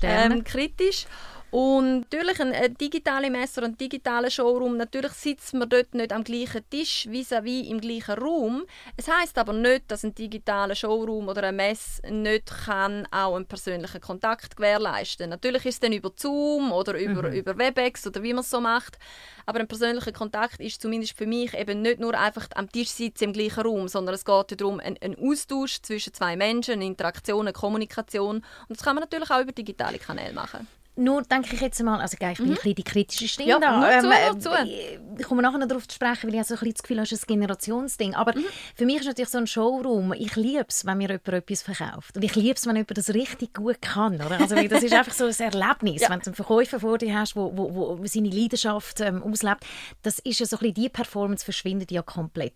ähm, 0.04 0.44
kritisch. 0.44 1.08
Und 1.56 2.02
natürlich 2.02 2.42
ein, 2.42 2.52
ein 2.52 2.74
digitaler 2.74 3.30
Messer 3.30 3.64
und 3.64 3.70
ein 3.70 3.78
digitaler 3.78 4.30
Showroom, 4.30 4.76
natürlich 4.76 5.14
sitzt 5.14 5.54
man 5.54 5.70
dort 5.70 5.94
nicht 5.94 6.12
am 6.12 6.26
gleichen 6.26 6.70
Tisch, 6.70 7.08
vis-à-vis 7.10 7.64
-vis 7.64 7.70
im 7.70 7.80
gleichen 7.80 8.16
Raum. 8.16 8.66
Es 8.98 9.08
heißt 9.08 9.38
aber 9.38 9.54
nicht, 9.54 9.90
dass 9.90 10.04
ein 10.04 10.14
digitaler 10.14 10.76
Showroom 10.76 11.30
oder 11.30 11.44
ein 11.44 11.56
Mess 11.56 12.02
nicht 12.10 12.48
kann 12.66 13.08
auch 13.10 13.38
einen 13.38 13.46
persönlichen 13.46 14.02
Kontakt 14.02 14.58
gewährleisten. 14.58 15.30
Natürlich 15.30 15.66
ist 15.66 15.76
es 15.76 15.80
dann 15.80 15.94
über 15.94 16.12
Zoom 16.18 16.74
oder 16.74 17.00
über, 17.00 17.30
mhm. 17.30 17.36
über 17.36 17.58
Webex 17.58 18.06
oder 18.06 18.22
wie 18.22 18.34
man 18.34 18.42
es 18.42 18.50
so 18.50 18.60
macht. 18.60 19.00
Aber 19.46 19.62
ein 19.62 19.68
persönlicher 19.70 20.12
Kontakt 20.12 20.60
ist 20.60 20.82
zumindest 20.82 21.18
für 21.18 21.26
mich 21.26 21.54
eben 21.54 21.82
nicht 21.82 22.02
nur 22.02 22.20
einfach 22.20 22.50
am 22.56 22.70
Tisch 22.70 22.90
sitzen 22.90 23.24
im 23.24 23.32
gleichen 23.32 23.64
Raum, 23.64 23.88
sondern 23.88 24.16
es 24.16 24.26
geht 24.26 24.60
darum, 24.60 24.82
einen, 24.82 24.98
einen 24.98 25.18
Austausch 25.18 25.82
zwischen 25.82 26.14
zwei 26.14 26.36
Menschen, 26.36 26.74
eine 26.74 26.86
Interaktion, 26.86 27.48
eine 27.48 27.54
Kommunikation. 27.54 28.44
Und 28.68 28.78
das 28.78 28.84
kann 28.84 28.96
man 28.96 29.04
natürlich 29.04 29.32
auch 29.32 29.40
über 29.40 29.54
digitale 29.54 30.00
Kanäle 30.00 30.34
machen 30.34 30.68
nur 30.98 31.24
denke 31.24 31.54
ich 31.56 31.62
jetzt 31.62 31.82
mal, 31.84 32.00
also 32.00 32.18
ich 32.20 32.38
bin 32.38 32.46
mhm. 32.48 32.52
ein 32.52 32.56
bisschen 32.56 32.76
die 32.76 32.84
kritische 32.84 33.28
Stimme 33.28 33.50
ja, 33.50 33.60
da. 33.60 33.80
Nur 33.80 33.90
ähm, 33.90 34.40
zu, 34.42 34.50
nur 34.50 34.60
zu. 34.64 34.70
Ich 35.18 35.26
komme 35.26 35.42
nachher 35.42 35.58
noch 35.58 35.68
darauf 35.68 35.88
zu 35.88 35.96
sprechen, 35.96 36.32
weil 36.32 36.40
ich 36.40 36.48
so 36.48 36.54
ein 36.54 36.60
bisschen 36.60 36.74
das 36.74 36.82
Gefühl 36.84 36.98
habe, 36.98 37.04
es 37.04 37.12
ist 37.12 37.24
ein 37.24 37.28
Generationsding. 37.28 38.16
Aber 38.16 38.36
mhm. 38.36 38.46
für 38.76 38.86
mich 38.86 38.98
ist 38.98 39.06
natürlich 39.06 39.30
so 39.30 39.38
ein 39.38 39.48
Showroom, 39.48 40.14
ich 40.14 40.36
liebe 40.36 40.66
es, 40.68 40.86
wenn 40.86 40.98
mir 40.98 41.10
jemand 41.10 41.28
etwas 41.28 41.62
verkauft. 41.64 42.16
Und 42.16 42.24
ich 42.24 42.36
liebe 42.36 42.56
es, 42.56 42.66
wenn 42.66 42.76
jemand 42.76 42.98
das 42.98 43.14
richtig 43.14 43.54
gut 43.54 43.82
kann. 43.82 44.16
Oder? 44.16 44.40
Also, 44.40 44.56
das 44.56 44.84
ist 44.84 44.94
einfach 44.94 45.14
so 45.14 45.26
ein 45.26 45.34
Erlebnis, 45.40 46.02
ja. 46.02 46.10
wenn 46.10 46.20
du 46.20 46.28
einen 46.28 46.36
Verkäufer 46.36 46.80
vor 46.80 46.98
dir 46.98 47.18
hast, 47.18 47.36
der 47.36 47.44
wo, 47.44 47.52
wo, 47.56 48.00
wo 48.00 48.06
seine 48.06 48.30
Leidenschaft 48.30 49.02
ähm, 49.02 49.24
auslebt. 49.24 49.66
Das 50.02 50.20
ist 50.20 50.40
ja 50.40 50.46
so 50.46 50.58
ein 50.58 50.60
bisschen, 50.60 50.74
die 50.76 50.90
Performance 50.90 51.44
verschwindet 51.44 51.92
ja 51.92 52.02
komplett. 52.02 52.54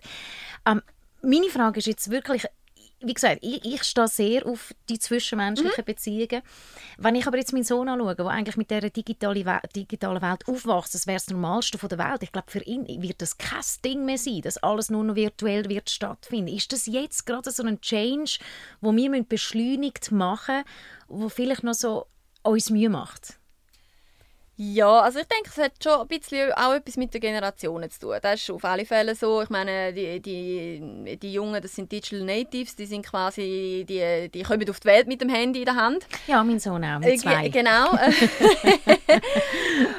Ähm, 0.66 0.82
meine 1.22 1.50
Frage 1.50 1.80
ist 1.80 1.88
jetzt 1.88 2.10
wirklich, 2.12 2.46
wie 3.02 3.14
gesagt, 3.14 3.40
ich, 3.42 3.64
ich 3.64 3.84
stehe 3.84 4.08
sehr 4.08 4.46
auf 4.46 4.74
die 4.90 5.00
zwischenmenschlichen 5.00 5.82
mhm. 5.82 5.86
Beziehungen. 5.86 6.42
Wenn 6.98 7.16
ich 7.16 7.28
aber 7.28 7.38
jetzt 7.38 7.54
meinen 7.54 7.64
Sohn 7.64 7.88
anschaue, 7.88 8.16
der 8.16 8.26
eigentlich 8.28 8.58
mit 8.58 8.70
dieser 8.70 8.90
digitalen, 8.90 9.46
We 9.46 9.60
digitalen 9.76 10.22
Welt 10.22 10.48
aufwächst, 10.48 10.96
das 10.96 11.08
wäre 11.08 11.18
das 11.18 11.30
Normalste 11.30 11.78
der 11.78 11.98
Welt. 11.98 12.24
Ich 12.24 12.32
glaube, 12.32 12.52
für 12.52 12.64
ihn 12.64 12.86
wird 13.02 13.22
das 13.22 13.38
kein 13.38 13.64
Ding 13.86 14.06
mehr 14.06 14.18
sein, 14.18 14.42
dass 14.42 14.58
alles 14.58 14.90
nur 14.90 15.04
noch 15.04 15.16
virtuell 15.16 15.70
wird 15.70 15.90
stattfinden. 15.90 16.54
Ist 16.54 16.74
das 16.74 16.86
jetzt 16.88 17.26
gerade 17.26 17.52
so 17.52 17.64
ein 17.64 17.80
Change, 17.82 18.40
wo 18.82 18.94
wir 18.94 19.24
beschleunigt 19.24 20.12
machen 20.12 20.64
müssen, 21.08 21.22
wo 21.22 21.30
vielleicht 21.30 21.64
noch 21.64 21.74
so 21.74 22.06
uns 22.44 22.70
Mühe 22.70 22.90
macht? 22.90 23.39
Ja, 24.62 25.00
also 25.00 25.20
ich 25.20 25.26
denke, 25.28 25.50
es 25.50 25.58
hat 25.58 25.72
schon 25.82 26.02
ein 26.02 26.08
bisschen 26.10 26.52
auch 26.52 26.74
etwas 26.74 26.98
mit 26.98 27.14
den 27.14 27.22
Generationen 27.22 27.90
zu 27.90 28.02
tun. 28.02 28.18
Das 28.22 28.42
ist 28.42 28.52
auf 28.52 28.66
alle 28.66 28.84
Fälle 28.84 29.16
so. 29.16 29.42
Ich 29.42 29.50
meine, 29.50 29.94
die, 29.94 30.20
die, 30.20 31.18
die 31.18 31.32
Jungen, 31.32 31.62
das 31.62 31.76
sind 31.76 31.90
Digital 31.90 32.26
Natives, 32.26 32.76
die 32.76 32.86
sind 32.86 33.06
quasi, 33.06 33.86
die, 33.88 34.28
die 34.28 34.44
kommen 34.44 34.70
auf 34.70 34.82
die 34.82 34.88
Welt 34.90 35.08
mit 35.08 35.22
dem 35.22 35.30
Handy 35.30 35.60
in 35.60 35.66
der 35.66 35.76
Hand. 35.76 36.06
Ja, 36.28 36.44
mein 36.44 36.60
Sohn 36.60 36.84
auch, 36.84 37.00
mit 37.00 37.08
äh, 37.08 37.16
zwei. 37.16 37.48
G 37.48 37.52
genau. 37.52 37.92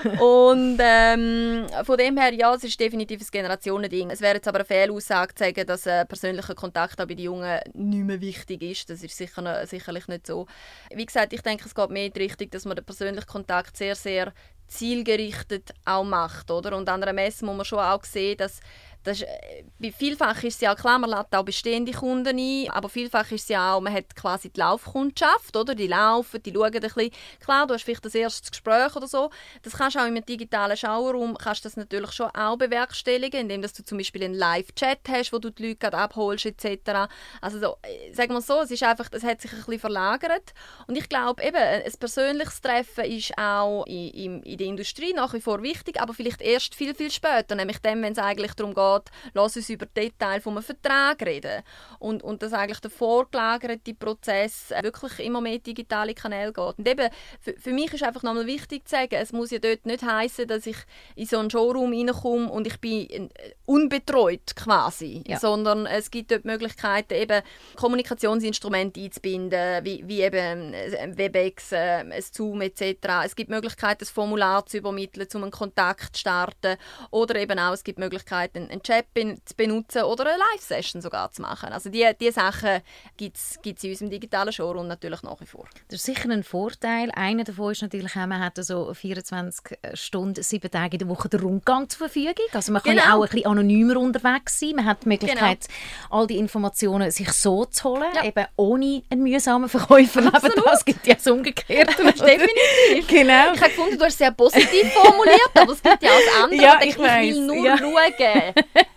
Und 0.20 0.78
ähm, 0.78 1.66
von 1.84 1.96
dem 1.96 2.18
her, 2.18 2.34
ja, 2.34 2.54
es 2.54 2.64
ist 2.64 2.78
definitiv 2.78 3.22
ein 3.22 3.26
Generationending. 3.30 4.10
Es 4.10 4.20
wäre 4.20 4.34
jetzt 4.34 4.48
aber 4.48 4.58
eine 4.58 4.66
Fehlaussage 4.66 5.34
zu 5.34 5.44
sagen, 5.44 5.66
dass 5.66 5.86
ein 5.86 6.06
persönlicher 6.06 6.54
Kontakt 6.54 7.00
auch 7.00 7.06
bei 7.06 7.14
den 7.14 7.24
Jungen 7.24 7.60
nicht 7.72 8.04
mehr 8.04 8.20
wichtig 8.20 8.62
ist. 8.62 8.90
Das 8.90 9.02
ist 9.02 9.16
sicher, 9.16 9.66
sicherlich 9.66 10.06
nicht 10.06 10.26
so. 10.26 10.46
Wie 10.94 11.06
gesagt, 11.06 11.32
ich 11.32 11.40
denke, 11.40 11.64
es 11.66 11.74
geht 11.74 11.88
mehr 11.88 12.04
in 12.04 12.12
die 12.12 12.20
Richtung, 12.20 12.50
dass 12.50 12.66
man 12.66 12.76
den 12.76 12.84
persönlichen 12.84 13.26
Kontakt 13.26 13.78
sehr, 13.78 13.94
sehr 13.94 14.34
zielgerichtet 14.70 15.72
auch 15.84 16.04
macht. 16.04 16.50
Oder? 16.50 16.76
Und 16.76 16.88
an 16.88 17.02
einer 17.02 17.12
Messe 17.12 17.44
muss 17.44 17.56
man 17.56 17.64
schon 17.64 17.80
auch 17.80 18.04
sehen, 18.04 18.38
dass 18.38 18.60
das 19.02 19.20
ist, 19.20 19.28
äh, 19.28 19.92
vielfach 19.92 20.42
ist 20.42 20.56
es 20.56 20.60
ja 20.60 20.74
klar, 20.74 20.98
man 20.98 21.10
lädt 21.10 21.34
auch 21.34 21.44
bestehende 21.44 21.92
Kunden 21.92 22.38
ein, 22.38 22.70
aber 22.70 22.88
vielfach 22.88 23.30
ist 23.32 23.42
es 23.42 23.48
ja 23.48 23.74
auch, 23.74 23.80
man 23.80 23.92
hat 23.92 24.14
quasi 24.14 24.50
die 24.50 24.60
Laufkundschaft, 24.60 25.56
oder? 25.56 25.74
Die 25.74 25.86
laufen, 25.86 26.42
die 26.42 26.52
schauen 26.52 26.74
ein 26.74 26.80
bisschen. 26.80 27.10
Klar, 27.40 27.66
du 27.66 27.74
hast 27.74 27.84
vielleicht 27.84 28.04
das 28.04 28.14
erste 28.14 28.50
Gespräch 28.50 28.94
oder 28.96 29.06
so. 29.06 29.30
Das 29.62 29.74
kannst 29.74 29.96
du 29.96 30.00
auch 30.00 30.06
im 30.06 30.24
digitalen 30.24 30.76
Schauerraum, 30.76 31.36
kannst 31.38 31.64
das 31.64 31.76
natürlich 31.76 32.12
schon 32.12 32.28
auch 32.30 32.56
bewerkstelligen, 32.56 33.40
indem 33.40 33.62
dass 33.62 33.72
du 33.72 33.82
zum 33.84 33.98
Beispiel 33.98 34.24
einen 34.24 34.34
Live-Chat 34.34 35.00
hast, 35.08 35.32
wo 35.32 35.38
du 35.38 35.50
die 35.50 35.68
Leute 35.68 35.92
abholst 35.92 36.44
etc. 36.44 37.08
Also 37.40 37.58
so, 37.58 37.76
äh, 37.82 38.12
sagen 38.12 38.34
wir 38.34 38.42
so, 38.42 38.60
es 38.60 38.70
ist 38.70 38.82
einfach, 38.82 39.08
das 39.08 39.22
hat 39.22 39.40
sich 39.40 39.52
ein 39.52 39.58
bisschen 39.58 39.78
verlagert. 39.78 40.52
Und 40.86 40.96
ich 40.96 41.08
glaube 41.08 41.42
eben, 41.42 41.56
ein 41.56 41.92
persönliches 41.98 42.60
Treffen 42.60 43.04
ist 43.04 43.36
auch 43.38 43.84
in, 43.86 44.42
in 44.42 44.58
der 44.58 44.66
Industrie 44.66 45.14
nach 45.14 45.32
wie 45.32 45.40
vor 45.40 45.62
wichtig, 45.62 46.00
aber 46.00 46.12
vielleicht 46.12 46.42
erst 46.42 46.74
viel, 46.74 46.94
viel 46.94 47.10
später, 47.10 47.54
nämlich 47.54 47.78
dann, 47.78 48.02
wenn 48.02 48.12
es 48.12 48.18
eigentlich 48.18 48.52
darum 48.54 48.74
geht, 48.74 48.89
geht, 48.98 49.10
lass 49.34 49.56
uns 49.56 49.68
über 49.68 49.86
Details 49.86 50.42
von 50.42 50.54
einem 50.54 50.62
Vertrag 50.62 51.22
reden. 51.22 51.62
Und, 51.98 52.22
und 52.22 52.42
dass 52.42 52.52
eigentlich 52.52 52.80
der 52.80 52.90
vorgelagerte 52.90 53.94
Prozess 53.94 54.72
wirklich 54.82 55.18
immer 55.20 55.40
mehr 55.40 55.58
digitale 55.58 56.14
Kanäle 56.14 56.52
geht. 56.52 56.78
Und 56.78 56.88
eben, 56.88 57.10
für, 57.40 57.54
für 57.54 57.72
mich 57.72 57.92
ist 57.92 58.02
einfach 58.02 58.22
nochmal 58.22 58.46
wichtig 58.46 58.88
zu 58.88 58.96
sagen, 58.96 59.14
es 59.14 59.32
muss 59.32 59.50
ja 59.50 59.58
dort 59.58 59.86
nicht 59.86 60.02
heißen, 60.02 60.46
dass 60.46 60.66
ich 60.66 60.76
in 61.14 61.26
so 61.26 61.38
einen 61.38 61.50
Showroom 61.50 61.92
reinkomme 61.92 62.50
und 62.50 62.66
ich 62.66 62.80
bin 62.80 63.08
äh, 63.10 63.30
unbetreut 63.66 64.56
quasi, 64.56 65.22
ja. 65.26 65.38
sondern 65.38 65.86
es 65.86 66.10
gibt 66.10 66.30
dort 66.30 66.44
Möglichkeiten, 66.44 67.14
eben 67.14 67.42
Kommunikationsinstrumente 67.76 69.00
einzubinden, 69.00 69.84
wie, 69.84 70.06
wie 70.06 70.22
eben 70.22 70.74
äh, 70.74 71.16
Webex, 71.16 71.72
äh, 71.72 72.20
Zoom 72.20 72.62
etc. 72.62 73.24
Es 73.24 73.36
gibt 73.36 73.50
Möglichkeiten, 73.50 74.00
das 74.00 74.10
Formular 74.10 74.66
zu 74.66 74.78
übermitteln, 74.78 75.26
um 75.34 75.42
einen 75.42 75.52
Kontakt 75.52 76.16
zu 76.16 76.20
starten 76.20 76.76
oder 77.10 77.36
eben 77.36 77.58
auch, 77.58 77.72
es 77.72 77.84
gibt 77.84 77.98
Möglichkeiten, 77.98 78.68
einen 78.80 78.82
Chat 78.82 79.06
zu 79.44 79.54
benutzen 79.56 80.02
oder 80.02 80.26
eine 80.26 80.38
Live-Session 80.38 81.02
sogar 81.02 81.30
zu 81.32 81.42
machen. 81.42 81.72
Also 81.72 81.90
diese 81.90 82.14
die 82.14 82.30
Sachen 82.30 82.80
gibt 83.16 83.36
es 83.36 83.58
in 83.62 83.90
unserem 83.90 84.10
digitalen 84.10 84.52
Showroom 84.52 84.86
natürlich 84.86 85.22
nach 85.22 85.40
wie 85.40 85.46
vor. 85.46 85.66
Das 85.88 86.00
ist 86.00 86.06
sicher 86.06 86.28
ein 86.30 86.42
Vorteil. 86.42 87.10
Einer 87.12 87.44
davon 87.44 87.72
ist 87.72 87.82
natürlich 87.82 88.12
auch, 88.12 88.26
man 88.26 88.40
hat 88.40 88.58
also 88.58 88.92
24 88.92 89.78
Stunden, 89.94 90.42
sieben 90.42 90.70
Tage 90.70 90.94
in 90.94 90.98
der 91.00 91.08
Woche 91.08 91.28
den 91.28 91.40
Rundgang 91.40 91.88
zur 91.88 92.08
Verfügung. 92.08 92.34
Also 92.52 92.72
man 92.72 92.82
kann 92.82 92.96
genau. 92.96 93.18
auch 93.18 93.22
ein 93.22 93.30
bisschen 93.30 93.46
anonymer 93.46 93.96
unterwegs 93.96 94.60
sein. 94.60 94.76
Man 94.76 94.86
hat 94.86 95.04
die 95.04 95.08
Möglichkeit, 95.08 95.66
genau. 95.66 96.20
all 96.20 96.26
die 96.26 96.38
Informationen 96.38 97.10
sich 97.10 97.32
so 97.32 97.64
zu 97.64 97.90
holen, 97.90 98.10
ja. 98.14 98.24
eben 98.24 98.46
ohne 98.56 99.02
einen 99.10 99.22
mühsamen 99.22 99.68
Verkäufer. 99.68 100.26
Absolut. 100.26 100.66
Das 100.66 100.84
gibt 100.84 101.06
ja 101.06 101.14
das 101.14 101.26
Umgekehrte. 101.26 102.02
Definitiv. 102.04 103.08
Genau. 103.08 103.52
Ich 103.54 103.60
habe 103.60 103.70
gefunden, 103.70 103.98
du 103.98 104.04
hast 104.04 104.12
es 104.12 104.18
sehr 104.18 104.32
positiv 104.32 104.92
formuliert, 104.92 105.50
aber 105.54 105.72
es 105.72 105.82
gibt 105.82 106.02
ja 106.02 106.10
auch 106.10 106.44
andere. 106.44 106.62
Ja, 106.62 106.78
ich, 106.82 106.90
ich 106.90 106.98
will 106.98 107.40
nur 107.46 107.66
ja. 107.66 107.78
schauen. 107.78 107.90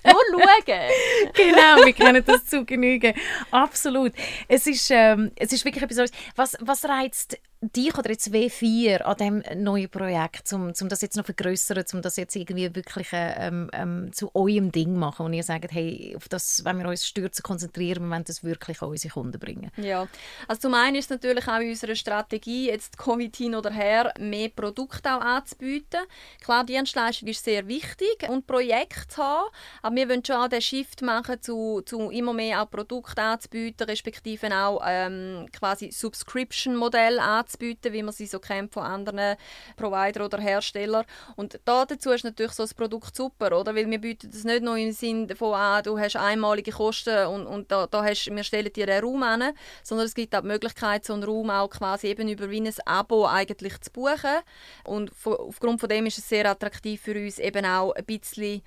Nur 0.04 0.42
schauen. 0.42 0.90
genau, 1.34 1.86
wir 1.86 1.94
kennen 1.94 2.24
das 2.26 2.46
zu 2.46 2.66
genügen. 2.66 3.14
Absolut. 3.52 4.14
Es 4.48 4.68
ist, 4.68 4.90
ähm, 4.92 5.32
es 5.36 5.52
ist 5.52 5.66
wirklich 5.66 5.84
etwas 5.84 6.12
Was, 6.36 6.58
was 6.60 6.86
reizt 6.86 7.38
dich 7.72 7.98
oder 7.98 8.10
jetzt 8.10 8.32
W4 8.32 9.02
an 9.02 9.18
diesem 9.18 9.64
neuen 9.64 9.90
Projekt, 9.90 10.52
um, 10.54 10.74
um 10.80 10.90
das 10.90 11.02
jetzt 11.02 11.16
noch 11.16 11.26
vergrößern, 11.26 11.84
um 11.94 12.02
das 12.02 12.18
jetzt 12.18 12.36
irgendwie 12.36 12.74
wirklich 12.76 13.08
ähm, 13.14 13.70
ähm, 13.74 14.12
zu 14.12 14.32
eurem 14.34 14.72
Ding 14.72 14.98
machen 14.98 15.26
und 15.26 15.34
ihr 15.34 15.44
sagt, 15.44 15.72
hey, 15.72 16.14
auf 16.18 16.28
das, 16.28 16.66
wenn 16.66 16.78
wir 16.78 16.90
uns 16.90 17.06
stürzen, 17.06 17.44
konzentrieren, 17.44 18.04
wir 18.04 18.10
wollen 18.10 18.24
das 18.26 18.44
wirklich 18.44 18.82
an 18.82 18.90
unsere 18.90 19.14
Kunden 19.14 19.40
bringen? 19.40 19.72
Ja, 19.78 20.08
also 20.48 20.62
zum 20.62 20.74
einen 20.74 20.96
ist 20.98 21.06
es 21.06 21.10
natürlich 21.12 21.48
auch 21.48 21.60
in 21.60 21.70
unserer 21.70 21.96
Strategie, 21.96 22.68
jetzt 22.68 22.98
Covid 22.98 23.36
hin 23.36 23.56
oder 23.56 23.72
her, 23.72 24.14
mehr 24.20 24.50
Produkte 24.50 25.16
auch 25.16 25.22
anzubieten. 25.22 26.02
Klar, 26.44 26.66
Dienstleistung 26.66 27.30
ist 27.30 27.44
sehr 27.44 27.68
wichtig 27.68 28.28
und 28.28 28.48
Projekte 28.48 29.18
haben, 29.18 29.50
aber 29.82 29.96
wir 29.96 30.10
wollen 30.10 30.26
schon 30.26 30.36
auch 30.36 30.48
den 30.48 30.62
Shift 30.62 31.02
machen, 31.02 31.42
zu, 31.42 31.82
zu 31.86 32.10
immer 32.10 32.34
mehr 32.34 32.62
auch 32.62 32.70
Produkte 32.70 33.22
anzubieten, 33.22 33.88
respektive 33.88 34.54
auch 34.54 34.82
ähm, 34.86 35.48
quasi 35.52 35.92
Subscription-Modell 35.92 37.20
anzubieten 37.20 37.53
anzubieten, 37.54 37.94
wie 37.94 38.04
man 38.04 38.14
sie 38.14 38.26
so 38.26 38.40
kennt 38.40 38.74
von 38.74 38.84
anderen 38.84 39.38
Provider 39.76 40.26
oder 40.26 40.40
Herstellern. 40.40 41.06
Und 41.36 41.60
da 41.66 41.86
dazu 41.86 42.12
ist 42.12 42.24
natürlich 42.24 42.54
so 42.54 42.64
das 42.64 42.74
Produkt 42.74 43.16
super, 43.16 43.58
oder? 43.58 43.76
Weil 43.76 43.90
wir 43.90 44.00
bieten 44.00 44.30
das 44.32 44.44
nicht 44.44 44.64
nur 44.64 44.78
im 44.78 44.92
Sinne 44.92 45.28
davon 45.28 45.54
an, 45.54 45.84
du 45.84 45.98
hast 45.98 46.16
einmalige 46.16 46.72
Kosten 46.72 47.28
und, 47.28 47.48
und 47.48 47.72
da, 47.72 47.88
da 47.88 48.04
hast, 48.04 48.28
wir 48.28 48.44
stellen 48.44 48.72
dir 48.74 48.88
einen 48.88 49.04
Raum 49.04 49.24
an, 49.24 49.54
sondern 49.84 50.08
es 50.08 50.16
gibt 50.16 50.36
auch 50.36 50.42
die 50.42 50.48
Möglichkeit, 50.48 51.06
so 51.06 51.14
einen 51.14 51.24
Raum 51.24 51.50
auch 51.50 51.70
quasi 51.70 52.08
eben 52.08 52.28
über 52.28 52.50
wie 52.50 52.62
ein 52.62 52.74
Abo 52.86 53.28
eigentlich 53.28 53.80
zu 53.82 53.92
buchen. 53.92 54.42
Und 54.84 55.12
aufgrund 55.26 55.80
von 55.80 55.90
dem 55.90 56.06
ist 56.06 56.18
es 56.18 56.30
sehr 56.30 56.50
attraktiv 56.50 57.02
für 57.02 57.16
uns 57.16 57.40
eben 57.40 57.66
auch 57.66 57.92
ein 57.94 58.06
bisschen 58.06 58.62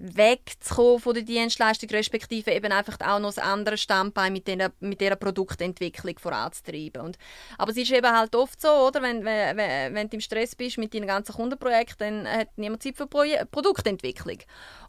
wegzukommen 0.00 0.98
von 0.98 1.14
der 1.14 1.22
Dienstleistung, 1.22 1.90
respektive 1.90 2.52
eben 2.52 2.72
einfach 2.72 2.96
auch 3.00 3.18
noch 3.18 3.34
das 3.34 3.38
andere 3.38 3.76
Standbein 3.76 4.32
mit 4.32 4.48
dieser, 4.48 4.72
mit 4.80 5.00
dieser 5.00 5.16
Produktentwicklung 5.16 6.18
voranzutreiben. 6.18 7.02
Und, 7.02 7.18
aber 7.58 7.70
es 7.70 7.76
ist 7.76 7.92
eben 7.92 8.10
halt 8.10 8.34
oft 8.34 8.60
so, 8.60 8.68
oder? 8.68 9.02
Wenn, 9.02 9.24
wenn, 9.24 9.94
wenn 9.94 10.08
du 10.08 10.16
im 10.16 10.20
Stress 10.20 10.56
bist 10.56 10.78
mit 10.78 10.94
deinen 10.94 11.06
ganzen 11.06 11.34
Kundenprojekten, 11.34 12.24
dann 12.24 12.38
hat 12.40 12.48
niemand 12.56 12.82
Zeit 12.82 12.96
für 12.96 13.06
Pro 13.06 13.24
Produktentwicklung. 13.50 14.38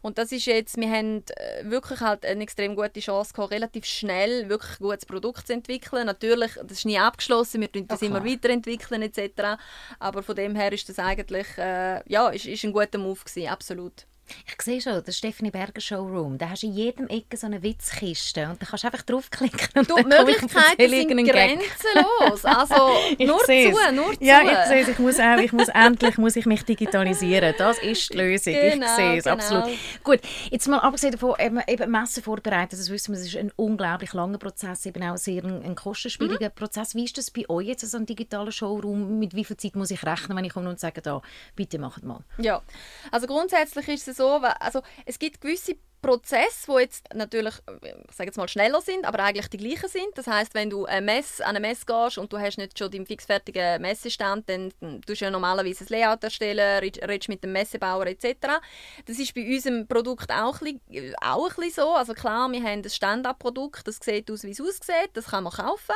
Und 0.00 0.16
das 0.16 0.32
ist 0.32 0.46
jetzt, 0.46 0.78
wir 0.78 0.90
haben 0.90 1.22
äh, 1.36 1.70
wirklich 1.70 2.00
halt 2.00 2.24
eine 2.24 2.42
extrem 2.42 2.74
gute 2.74 3.00
Chance 3.00 3.34
gehabt, 3.34 3.52
relativ 3.52 3.84
schnell 3.84 4.48
wirklich 4.48 4.80
ein 4.80 4.84
gutes 4.84 5.06
Produkt 5.06 5.46
zu 5.46 5.52
entwickeln. 5.52 6.06
Natürlich, 6.06 6.52
das 6.54 6.78
ist 6.78 6.86
nie 6.86 6.98
abgeschlossen, 6.98 7.60
wir 7.60 7.70
tun 7.70 7.86
das 7.86 7.98
okay. 7.98 8.06
immer 8.06 8.24
weiterentwickeln 8.24 9.02
etc. 9.02 9.58
Aber 9.98 10.22
von 10.22 10.34
dem 10.34 10.56
her 10.56 10.72
ist 10.72 10.88
das 10.88 10.98
eigentlich, 10.98 11.46
äh, 11.58 12.02
ja, 12.10 12.28
ist, 12.30 12.46
ist 12.46 12.64
ein 12.64 12.72
guter 12.72 12.98
Move 12.98 13.20
gewesen, 13.20 13.48
absolut. 13.48 14.06
Ich 14.46 14.62
sehe 14.62 14.80
schon, 14.80 15.02
der 15.02 15.12
Stephanie 15.12 15.50
Berger 15.50 15.80
Showroom, 15.80 16.38
da 16.38 16.50
hast 16.50 16.62
du 16.62 16.66
in 16.66 16.74
jedem 16.74 17.08
Ecke 17.08 17.36
so 17.36 17.46
eine 17.46 17.62
Witzkiste 17.62 18.48
und 18.48 18.60
da 18.60 18.66
kannst 18.66 18.84
du 18.84 18.88
einfach 18.88 19.02
draufklicken 19.02 19.68
und 19.74 19.90
du, 19.90 19.96
die 19.96 20.04
Möglichkeiten 20.04 20.88
sind 20.88 21.28
grenzenlos. 21.28 22.44
Also 22.44 22.74
nur 23.18 23.38
zu, 23.44 23.92
nur 23.94 24.12
zu. 24.12 24.24
Ja, 24.24 24.42
ich 24.42 24.68
sehe 24.68 24.82
es. 24.82 24.88
Ich 24.88 24.98
muss, 24.98 25.18
auch, 25.18 25.38
ich 25.38 25.52
muss 25.52 25.68
endlich 25.74 26.18
muss 26.18 26.36
ich 26.36 26.46
mich 26.46 26.64
digitalisieren. 26.64 27.54
Das 27.58 27.78
ist 27.78 28.12
die 28.12 28.18
Lösung. 28.18 28.54
Genau, 28.54 28.86
ich 28.86 28.92
sehe 28.92 29.16
es, 29.18 29.24
genau. 29.24 29.36
absolut. 29.36 29.70
Gut, 30.04 30.20
jetzt 30.50 30.68
mal 30.68 30.78
abgesehen 30.78 31.12
davon, 31.12 31.34
eben, 31.38 31.60
eben 31.66 31.90
Messen 31.90 32.22
vorbereiten, 32.22 32.76
das 32.76 32.90
wissen 32.90 33.12
wir, 33.12 33.18
das 33.18 33.28
ist 33.28 33.36
ein 33.36 33.52
unglaublich 33.56 34.12
langer 34.12 34.38
Prozess, 34.38 34.86
eben 34.86 35.02
auch 35.02 35.16
sehr 35.16 35.44
ein, 35.44 35.62
ein 35.62 35.74
kostenspieliger 35.74 36.48
mhm. 36.48 36.54
Prozess. 36.54 36.94
Wie 36.94 37.04
ist 37.04 37.18
das 37.18 37.30
bei 37.30 37.48
euch 37.48 37.68
jetzt, 37.68 37.88
so 37.90 37.96
ein 37.96 38.06
digitaler 38.06 38.52
Showroom? 38.52 39.18
Mit 39.18 39.34
wie 39.34 39.44
viel 39.44 39.56
Zeit 39.56 39.76
muss 39.76 39.90
ich 39.90 40.04
rechnen, 40.04 40.36
wenn 40.36 40.44
ich 40.44 40.52
komme 40.52 40.68
und 40.68 40.80
sage, 40.80 41.02
da, 41.02 41.22
bitte 41.56 41.78
macht 41.78 42.02
mal? 42.02 42.20
Ja, 42.38 42.62
also 43.10 43.26
grundsätzlich 43.26 43.88
ist 43.88 44.08
es 44.08 44.16
so, 44.16 44.21
also 44.28 44.82
es 45.06 45.18
gibt 45.18 45.40
gewisse 45.40 45.76
Prozesse, 46.02 46.66
die 46.66 46.80
jetzt 46.80 47.14
natürlich, 47.14 47.54
ich 48.08 48.14
sage 48.14 48.28
jetzt 48.28 48.36
mal, 48.36 48.48
schneller 48.48 48.80
sind, 48.80 49.04
aber 49.04 49.20
eigentlich 49.20 49.48
die 49.48 49.56
gleichen 49.56 49.88
sind. 49.88 50.08
Das 50.16 50.26
heißt, 50.26 50.52
wenn 50.52 50.68
du 50.68 50.84
eine 50.84 51.00
Messe, 51.00 51.46
an 51.46 51.56
eine 51.56 51.66
Messe 51.66 51.86
gehst 51.86 52.18
und 52.18 52.32
du 52.32 52.38
hast 52.38 52.58
nicht 52.58 52.76
schon 52.76 52.90
deinen 52.90 53.06
fixfertigen 53.06 53.80
Messestand, 53.80 54.48
dann 54.48 54.72
tust 55.06 55.20
du 55.20 55.24
ja 55.24 55.30
normalerweise 55.30 55.84
ein 55.84 55.88
Layout 55.88 56.24
erstellen, 56.24 56.80
redest 56.80 57.28
mit 57.28 57.44
dem 57.44 57.52
Messebauer 57.52 58.06
etc. 58.08 58.34
Das 59.06 59.18
ist 59.20 59.32
bei 59.32 59.46
unserem 59.46 59.86
Produkt 59.86 60.32
auch 60.32 60.60
ein, 60.60 60.80
bisschen, 60.88 61.14
auch 61.22 61.48
ein 61.48 61.54
bisschen 61.56 61.84
so. 61.84 61.94
Also 61.94 62.14
klar, 62.14 62.50
wir 62.50 62.62
haben 62.62 62.82
ein 62.82 62.90
Standardprodukt, 62.90 63.86
das 63.86 63.98
sieht 64.02 64.28
aus, 64.28 64.42
wie 64.42 64.50
es 64.50 64.60
aussieht, 64.60 65.10
das 65.12 65.26
kann 65.26 65.44
man 65.44 65.52
kaufen. 65.52 65.94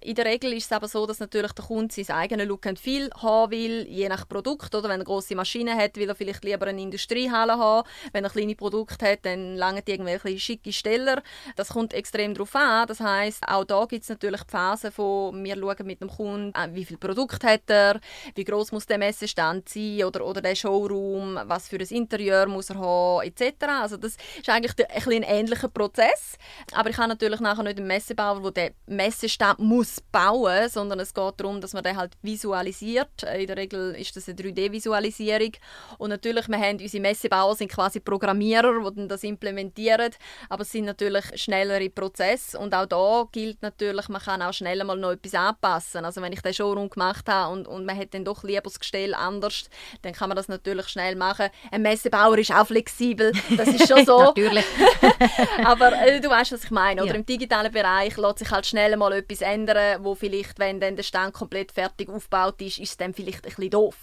In 0.00 0.16
der 0.16 0.24
Regel 0.24 0.52
ist 0.52 0.64
es 0.64 0.72
aber 0.72 0.88
so, 0.88 1.06
dass 1.06 1.20
natürlich 1.20 1.52
der 1.52 1.64
Kunde 1.64 1.94
sein 1.94 2.16
eigenes 2.16 2.48
Look 2.48 2.66
and 2.66 2.80
Feel 2.80 3.08
haben 3.22 3.52
will, 3.52 3.86
je 3.88 4.08
nach 4.08 4.28
Produkt. 4.28 4.74
Oder 4.74 4.88
wenn 4.88 5.00
er 5.00 5.04
grosse 5.04 5.36
Maschine 5.36 5.76
hat, 5.76 5.96
will 5.96 6.08
er 6.08 6.16
vielleicht 6.16 6.42
lieber 6.44 6.66
eine 6.66 6.82
Industriehalle 6.82 7.56
haben. 7.56 7.88
Wenn 8.12 8.24
er 8.24 8.30
kleine 8.30 8.56
Produkte 8.56 9.06
hat, 9.06 9.20
dann 9.24 9.43
dann 9.44 9.56
langen 9.56 9.82
irgendwelche 9.86 10.38
schicke 10.38 10.72
Steller. 10.72 11.22
Das 11.56 11.68
kommt 11.68 11.94
extrem 11.94 12.34
darauf 12.34 12.54
an. 12.54 12.86
Das 12.86 13.00
heißt, 13.00 13.48
auch 13.48 13.64
da 13.64 13.84
gibt 13.86 14.02
es 14.02 14.08
natürlich 14.08 14.42
die 14.42 14.50
Phase 14.50 14.90
von 14.90 15.42
wir 15.44 15.56
schauen 15.56 15.86
mit 15.86 16.00
dem 16.00 16.08
Kunden, 16.08 16.54
äh, 16.54 16.68
wie 16.74 16.84
viel 16.84 16.96
Produkt 16.96 17.44
hat 17.44 17.68
er, 17.68 18.00
wie 18.34 18.44
groß 18.44 18.72
muss 18.72 18.86
der 18.86 18.98
Messestand 18.98 19.68
sein 19.68 20.04
oder, 20.04 20.24
oder 20.24 20.40
der 20.40 20.54
Showroom, 20.54 21.38
was 21.44 21.68
für 21.68 21.76
ein 21.76 21.86
Interieur 21.88 22.46
muss 22.46 22.70
er 22.70 22.78
haben, 22.78 23.26
etc. 23.26 23.64
Also 23.82 23.96
das 23.96 24.16
ist 24.38 24.48
eigentlich 24.48 24.74
ein, 24.78 25.12
ein, 25.12 25.22
ähnlicher 25.22 25.68
Prozess. 25.68 26.36
Aber 26.72 26.90
ich 26.90 26.98
habe 26.98 27.08
natürlich 27.08 27.40
nachher 27.40 27.62
nicht 27.62 27.78
einen 27.78 27.86
Messebauer, 27.86 28.52
der 28.52 28.70
den 28.70 28.74
Messestand 28.86 29.58
muss 29.58 30.00
bauen, 30.12 30.68
sondern 30.68 31.00
es 31.00 31.12
geht 31.12 31.34
darum, 31.36 31.60
dass 31.60 31.72
man 31.72 31.82
den 31.82 31.96
halt 31.96 32.12
visualisiert. 32.22 33.22
In 33.22 33.46
der 33.46 33.56
Regel 33.56 33.94
ist 33.94 34.16
das 34.16 34.28
eine 34.28 34.38
3D-Visualisierung. 34.38 35.52
Und 35.98 36.10
natürlich, 36.10 36.48
wir 36.48 36.58
haben 36.58 36.78
unsere 36.78 37.02
Messebauer 37.02 37.56
sind 37.56 37.70
quasi 37.70 38.00
Programmierer, 38.00 38.90
die 38.90 39.08
das 39.08 39.24
implementieren. 39.34 40.12
Aber 40.48 40.62
es 40.62 40.72
sind 40.72 40.84
natürlich 40.84 41.24
schnellere 41.40 41.90
Prozesse 41.90 42.58
und 42.58 42.74
auch 42.74 42.86
da 42.86 43.26
gilt 43.32 43.62
natürlich, 43.62 44.08
man 44.08 44.22
kann 44.22 44.42
auch 44.42 44.52
schneller 44.52 44.84
mal 44.84 44.96
noch 44.96 45.12
etwas 45.12 45.34
anpassen. 45.34 46.04
Also 46.04 46.22
wenn 46.22 46.32
ich 46.32 46.40
den 46.40 46.54
Showroom 46.54 46.88
gemacht 46.88 47.28
habe 47.28 47.52
und, 47.52 47.66
und 47.66 47.84
man 47.84 47.98
hat 47.98 48.14
dann 48.14 48.24
doch 48.24 48.42
lieber 48.44 48.62
das 48.62 48.78
Gestell 48.78 49.14
anders, 49.14 49.68
dann 50.02 50.12
kann 50.12 50.28
man 50.28 50.36
das 50.36 50.48
natürlich 50.48 50.88
schnell 50.88 51.16
machen. 51.16 51.48
Ein 51.70 51.82
Messebauer 51.82 52.38
ist 52.38 52.52
auch 52.52 52.66
flexibel, 52.66 53.32
das 53.56 53.68
ist 53.68 53.88
schon 53.88 54.04
so. 54.06 54.18
natürlich. 54.18 54.64
Aber 55.64 55.92
äh, 55.92 56.20
du 56.20 56.30
weißt, 56.30 56.52
was 56.52 56.64
ich 56.64 56.70
meine. 56.70 57.02
Oder 57.02 57.12
ja. 57.12 57.16
im 57.16 57.26
digitalen 57.26 57.72
Bereich 57.72 58.16
lässt 58.16 58.38
sich 58.38 58.50
halt 58.50 58.66
schnell 58.66 58.96
mal 58.96 59.12
etwas 59.12 59.40
ändern, 59.40 60.04
wo 60.04 60.14
vielleicht, 60.14 60.58
wenn 60.58 60.80
dann 60.80 60.96
der 60.96 61.02
Stand 61.02 61.34
komplett 61.34 61.72
fertig 61.72 62.08
aufgebaut 62.08 62.60
ist, 62.60 62.78
ist 62.78 62.90
es 62.90 62.96
dann 62.96 63.14
vielleicht 63.14 63.44
ein 63.44 63.50
bisschen 63.50 63.70
doof. 63.70 63.96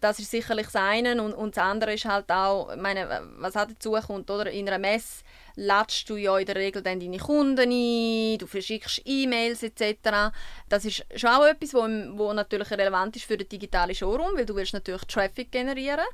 Das 0.00 0.18
ist 0.18 0.30
sicherlich 0.30 0.66
das 0.66 0.76
eine 0.76 1.22
und, 1.22 1.32
und 1.32 1.56
das 1.56 1.64
andere 1.64 1.94
ist 1.94 2.04
halt 2.04 2.30
auch, 2.30 2.74
meine, 2.76 3.22
was 3.38 3.56
auch 3.56 3.66
dazu 3.66 3.92
kommt, 3.92 4.30
oder? 4.30 4.49
In 4.50 4.68
einer 4.68 4.78
Messe 4.78 5.22
ladest 5.56 6.08
du 6.08 6.16
ja 6.16 6.38
in 6.38 6.46
der 6.46 6.56
Regel 6.56 6.82
dann 6.82 7.00
deine 7.00 7.18
Kunden 7.18 7.70
ein, 7.70 8.38
du 8.38 8.46
verschickst 8.46 9.02
E-Mails 9.04 9.62
etc. 9.62 10.32
Das 10.68 10.84
ist 10.84 11.04
schon 11.16 11.30
auch 11.30 11.44
etwas, 11.44 11.74
wo, 11.74 11.80
wo 12.16 12.32
natürlich 12.32 12.70
relevant 12.70 13.16
ist 13.16 13.26
für 13.26 13.36
den 13.36 13.48
digitalen 13.48 13.94
Showroom, 13.94 14.36
weil 14.36 14.46
du 14.46 14.54
willst 14.54 14.72
natürlich 14.72 15.02
Traffic 15.02 15.52
generieren. 15.52 16.06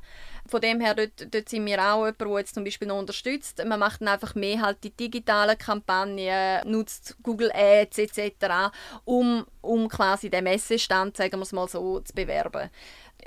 Von 0.47 0.61
dem 0.61 0.79
her, 0.79 0.95
dort, 0.95 1.33
dort 1.33 1.49
sind 1.49 1.65
wir 1.65 1.81
auch 1.81 2.05
jemand, 2.05 2.21
der 2.21 2.37
jetzt 2.39 2.55
zum 2.55 2.63
Beispiel 2.63 2.87
noch 2.87 2.99
unterstützt. 2.99 3.63
Man 3.65 3.79
macht 3.79 4.01
dann 4.01 4.09
einfach 4.09 4.35
mehr 4.35 4.61
halt 4.61 4.83
die 4.83 4.91
digitalen 4.91 5.57
Kampagnen, 5.57 6.69
nutzt 6.69 7.17
Google 7.21 7.51
Ads 7.53 7.97
etc., 7.99 8.71
um, 9.05 9.45
um 9.61 9.87
quasi 9.87 10.29
den 10.29 10.45
Messestand, 10.45 11.17
sagen 11.17 11.37
wir 11.37 11.43
es 11.43 11.51
mal 11.51 11.67
so, 11.67 11.99
zu 11.99 12.13
bewerben. 12.13 12.69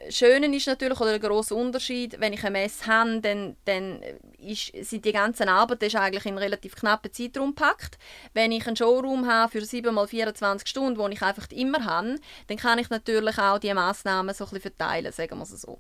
Schöne 0.09 0.55
ist 0.57 0.67
natürlich, 0.67 0.99
oder 1.01 1.19
der 1.19 1.29
grosse 1.29 1.55
Unterschied, 1.55 2.19
wenn 2.21 2.33
ich 2.33 2.43
eine 2.43 2.59
Messe 2.59 2.87
habe, 2.87 3.21
dann, 3.21 3.57
dann 3.67 4.01
ist, 4.39 4.73
sind 4.83 5.05
die 5.05 5.13
ganzen 5.13 5.49
Arbeiten 5.49 5.95
eigentlich 5.97 6.27
in 6.27 6.39
relativ 6.39 6.75
knappen 6.75 7.13
Zeitraum 7.13 7.55
gepackt. 7.55 7.99
Wenn 8.33 8.53
ich 8.53 8.67
einen 8.67 8.77
Showroom 8.77 9.27
habe 9.27 9.53
für 9.53 9.65
7 9.65 9.95
mal 9.95 10.09
24 10.09 10.67
Stunden, 10.67 10.99
wo 10.99 11.07
ich 11.09 11.23
einfach 11.23 11.47
immer 11.51 11.85
habe, 11.85 12.17
dann 12.47 12.57
kann 12.57 12.79
ich 12.79 12.89
natürlich 12.89 13.39
auch 13.39 13.59
die 13.59 13.75
Massnahmen 13.75 14.35
so 14.35 14.45
ein 14.45 14.51
bisschen 14.51 14.75
verteilen, 14.75 15.13
sagen 15.13 15.37
wir 15.37 15.43
es 15.43 15.51
so. 15.51 15.79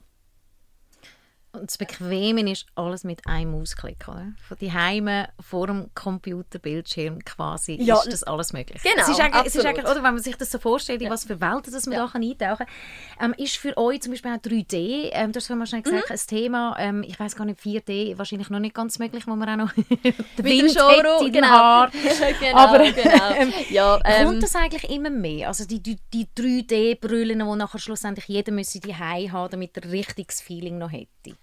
Und 1.52 1.68
das 1.68 1.78
Bequeme 1.78 2.48
ist 2.52 2.66
alles 2.76 3.02
mit 3.02 3.26
einem 3.26 3.50
Mausklick, 3.50 4.06
oder? 4.06 4.32
Von 4.46 4.56
die 4.60 4.72
Heime 4.72 5.28
vor 5.40 5.66
dem 5.66 5.90
Computerbildschirm 5.94 7.24
quasi 7.24 7.76
ja, 7.80 7.96
ist 7.96 8.12
das 8.12 8.22
alles 8.22 8.52
möglich. 8.52 8.80
Genau, 8.84 9.02
es 9.02 9.08
ist 9.08 9.20
eigentlich, 9.20 9.46
es 9.46 9.56
ist 9.56 9.66
eigentlich, 9.66 9.84
oder 9.84 9.96
wenn 9.96 10.14
man 10.14 10.22
sich 10.22 10.36
das 10.36 10.52
so 10.52 10.58
vorstellt, 10.60 11.00
in 11.00 11.06
ja. 11.06 11.12
was 11.12 11.24
für 11.24 11.40
Welten 11.40 11.72
dass 11.72 11.86
man 11.86 11.96
ja. 11.96 12.06
da 12.06 12.12
kann 12.12 12.22
eintauchen 12.22 12.66
kann, 13.18 13.32
ähm, 13.32 13.34
ist 13.36 13.56
für 13.56 13.76
euch 13.76 14.00
zum 14.00 14.12
Beispiel 14.12 14.30
auch 14.30 14.36
3D, 14.36 15.10
ähm, 15.12 15.32
du 15.32 15.38
hast 15.38 15.48
vorhin 15.48 15.66
schon 15.66 15.82
gesagt, 15.82 16.08
mhm. 16.08 16.12
ein 16.12 16.20
Thema, 16.26 16.76
ähm, 16.78 17.02
ich 17.02 17.18
weiß 17.18 17.34
gar 17.34 17.44
nicht, 17.44 17.58
4D 17.60 18.16
wahrscheinlich 18.16 18.48
noch 18.48 18.60
nicht 18.60 18.74
ganz 18.74 19.00
möglich, 19.00 19.26
wo 19.26 19.34
man 19.34 19.48
auch 19.48 19.66
noch 19.66 19.72
den 19.74 20.44
Wind 20.44 20.78
hat 20.78 21.22
in 21.22 21.32
genau. 21.32 21.48
Haar. 21.48 21.90
genau, 22.40 22.56
Aber 22.56 22.78
genau. 22.78 23.10
Ähm, 23.40 23.52
ja, 23.70 23.98
kommt 24.24 24.42
das 24.42 24.56
eigentlich 24.56 24.90
immer 24.90 25.10
mehr? 25.10 25.48
Also 25.48 25.64
die, 25.64 25.80
die, 25.80 25.96
die 26.12 26.26
3D-Brüllen, 26.36 27.38
die 27.38 27.56
nachher 27.56 27.78
schlussendlich 27.78 28.26
jeder 28.26 28.52
müsse 28.52 28.80
die 28.80 28.94
haben, 28.94 29.50
damit 29.50 29.76
er 29.76 29.90
richtiges 29.90 30.40
Feeling 30.40 30.78
noch 30.78 30.90
hätte? 30.90 31.36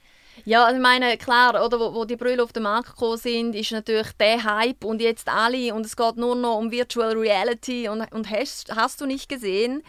Ja, 0.45 0.71
ich 0.71 0.79
meine, 0.79 1.17
klar, 1.17 1.65
oder, 1.65 1.79
wo, 1.79 1.93
wo 1.93 2.05
die 2.05 2.15
Brille 2.15 2.43
auf 2.43 2.53
den 2.53 2.63
Markt 2.63 2.91
gekommen 2.91 3.17
sind, 3.17 3.55
ist 3.55 3.71
natürlich 3.71 4.11
der 4.13 4.43
Hype 4.43 4.83
und 4.83 5.01
jetzt 5.01 5.27
alle 5.27 5.73
und 5.73 5.85
es 5.85 5.95
geht 5.95 6.17
nur 6.17 6.35
noch 6.35 6.57
um 6.57 6.71
Virtual 6.71 7.13
Reality 7.17 7.89
und, 7.89 8.01
und 8.11 8.29
hast, 8.29 8.75
hast 8.75 9.01
du 9.01 9.05
nicht 9.05 9.29
gesehen, 9.29 9.83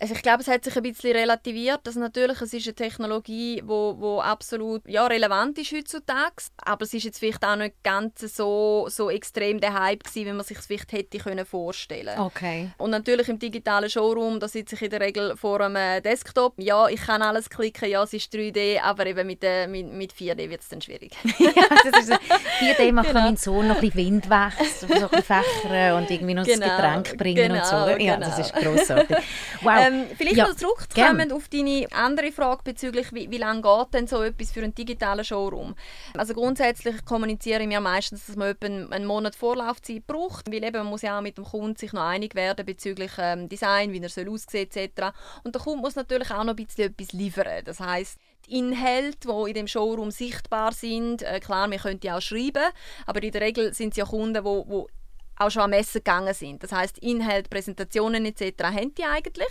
also 0.00 0.14
ich 0.14 0.22
glaube, 0.22 0.40
es 0.40 0.48
hat 0.48 0.64
sich 0.64 0.74
ein 0.74 0.82
bisschen 0.82 1.12
relativiert. 1.14 1.80
Also 1.84 2.00
natürlich, 2.00 2.40
es 2.40 2.54
ist 2.54 2.66
eine 2.66 2.74
Technologie, 2.74 3.62
wo, 3.66 3.96
wo 3.98 4.20
absolut 4.20 4.88
ja, 4.88 5.06
relevant 5.06 5.58
ist 5.58 5.72
heutzutage. 5.72 6.36
Aber 6.64 6.84
es 6.84 6.94
ist 6.94 7.04
jetzt 7.04 7.18
vielleicht 7.18 7.44
auch 7.44 7.56
nicht 7.56 7.82
ganz 7.84 8.20
so, 8.34 8.86
so 8.88 9.10
extrem 9.10 9.60
der 9.60 9.78
Hype 9.78 10.04
gewesen, 10.04 10.26
wie 10.26 10.32
man 10.32 10.44
sich 10.44 10.58
es 10.58 10.66
vielleicht 10.66 10.92
hätte 10.92 11.18
können 11.18 11.44
vorstellen 11.44 12.18
Okay. 12.18 12.70
Und 12.78 12.90
natürlich 12.90 13.28
im 13.28 13.38
digitalen 13.38 13.90
Showroom, 13.90 14.40
da 14.40 14.48
sitze 14.48 14.74
ich 14.74 14.82
in 14.82 14.90
der 14.90 15.00
Regel 15.00 15.36
vor 15.36 15.60
einem 15.60 16.02
Desktop. 16.02 16.54
Ja, 16.56 16.88
ich 16.88 17.02
kann 17.02 17.20
alles 17.20 17.50
klicken, 17.50 17.90
ja, 17.90 18.02
es 18.02 18.14
ist 18.14 18.32
3D, 18.32 18.80
aber 18.80 19.04
eben 19.04 19.26
mit, 19.26 19.44
äh, 19.44 19.66
mit, 19.66 19.92
mit 19.92 20.14
4D 20.14 20.48
wird 20.48 20.62
es 20.62 20.68
dann 20.68 20.80
schwierig. 20.80 21.12
ja, 21.38 21.52
das 21.92 22.08
ist, 22.08 22.12
4D 22.58 22.92
macht 22.92 23.08
genau. 23.08 23.20
mein 23.20 23.36
Sohn 23.36 23.68
noch 23.68 23.76
ein 23.76 23.80
bisschen 23.82 24.06
Windwechsel, 24.06 24.88
so 24.88 24.94
ein 24.94 25.08
bisschen 25.10 25.22
Fächer 25.22 25.96
und 25.96 26.10
irgendwie 26.10 26.34
noch 26.34 26.44
genau. 26.44 26.66
das 26.66 26.76
Getränk 26.76 27.18
bringen 27.18 27.48
genau, 27.48 27.60
und 27.60 27.66
so. 27.66 27.76
Ja, 27.76 27.96
genau. 27.96 28.26
das 28.26 28.38
ist 28.38 28.54
grossartig. 28.54 29.16
Wow. 29.62 29.74
Ähm, 29.78 29.89
vielleicht 30.16 30.36
ja, 30.36 30.48
noch 30.48 30.56
zurückzukommen 30.56 31.32
auf 31.32 31.48
deine 31.48 31.86
andere 31.92 32.32
Frage 32.32 32.62
bezüglich, 32.64 33.12
wie, 33.12 33.30
wie 33.30 33.38
lange 33.38 33.62
geht 33.62 33.94
denn 33.94 34.06
so 34.06 34.22
etwas 34.22 34.52
für 34.52 34.62
einen 34.62 34.74
digitalen 34.74 35.24
Showroom? 35.24 35.74
Also 36.16 36.34
grundsätzlich 36.34 37.04
kommuniziere 37.04 37.62
ich 37.62 37.68
mir 37.68 37.80
meistens, 37.80 38.26
dass 38.26 38.36
man 38.36 38.48
etwa 38.48 38.66
einen 38.66 39.06
Monat 39.06 39.34
Vorlaufzeit 39.34 40.06
braucht, 40.06 40.50
weil 40.52 40.64
eben 40.64 40.78
man 40.78 40.86
muss 40.86 41.02
ja 41.02 41.18
auch 41.18 41.22
mit 41.22 41.38
dem 41.38 41.44
Kunden 41.44 41.76
sich 41.76 41.92
noch 41.92 42.04
einig 42.04 42.34
werden 42.34 42.64
bezüglich 42.64 43.12
ähm, 43.18 43.48
Design, 43.48 43.92
wie 43.92 44.00
er 44.00 44.08
soll 44.08 44.28
aussehen 44.28 44.68
etc. 44.70 45.12
Und 45.44 45.54
der 45.54 45.62
Kunde 45.62 45.80
muss 45.80 45.96
natürlich 45.96 46.30
auch 46.30 46.44
noch 46.44 46.56
ein 46.56 46.64
bisschen 46.64 46.90
etwas 46.90 47.12
liefern. 47.12 47.64
Das 47.64 47.80
heißt 47.80 48.18
die 48.46 48.58
Inhalte, 48.58 49.28
die 49.28 49.48
in 49.50 49.54
dem 49.54 49.66
Showroom 49.68 50.10
sichtbar 50.10 50.72
sind, 50.72 51.22
äh, 51.22 51.40
klar, 51.40 51.70
wir 51.70 51.78
können 51.78 52.00
die 52.00 52.10
auch 52.10 52.20
schreiben, 52.20 52.64
aber 53.06 53.22
in 53.22 53.32
der 53.32 53.42
Regel 53.42 53.74
sind 53.74 53.90
es 53.90 53.96
ja 53.96 54.04
Kunden, 54.04 54.42
die 54.42 54.99
auch 55.40 55.50
schon 55.50 55.62
am 55.62 55.70
Messen 55.70 56.00
gegangen 56.00 56.34
sind. 56.34 56.62
Das 56.62 56.70
heißt 56.70 56.98
Inhalt, 56.98 57.48
Präsentationen 57.48 58.26
etc. 58.26 58.62
haben 58.64 58.94
die 58.94 59.04
eigentlich. 59.04 59.48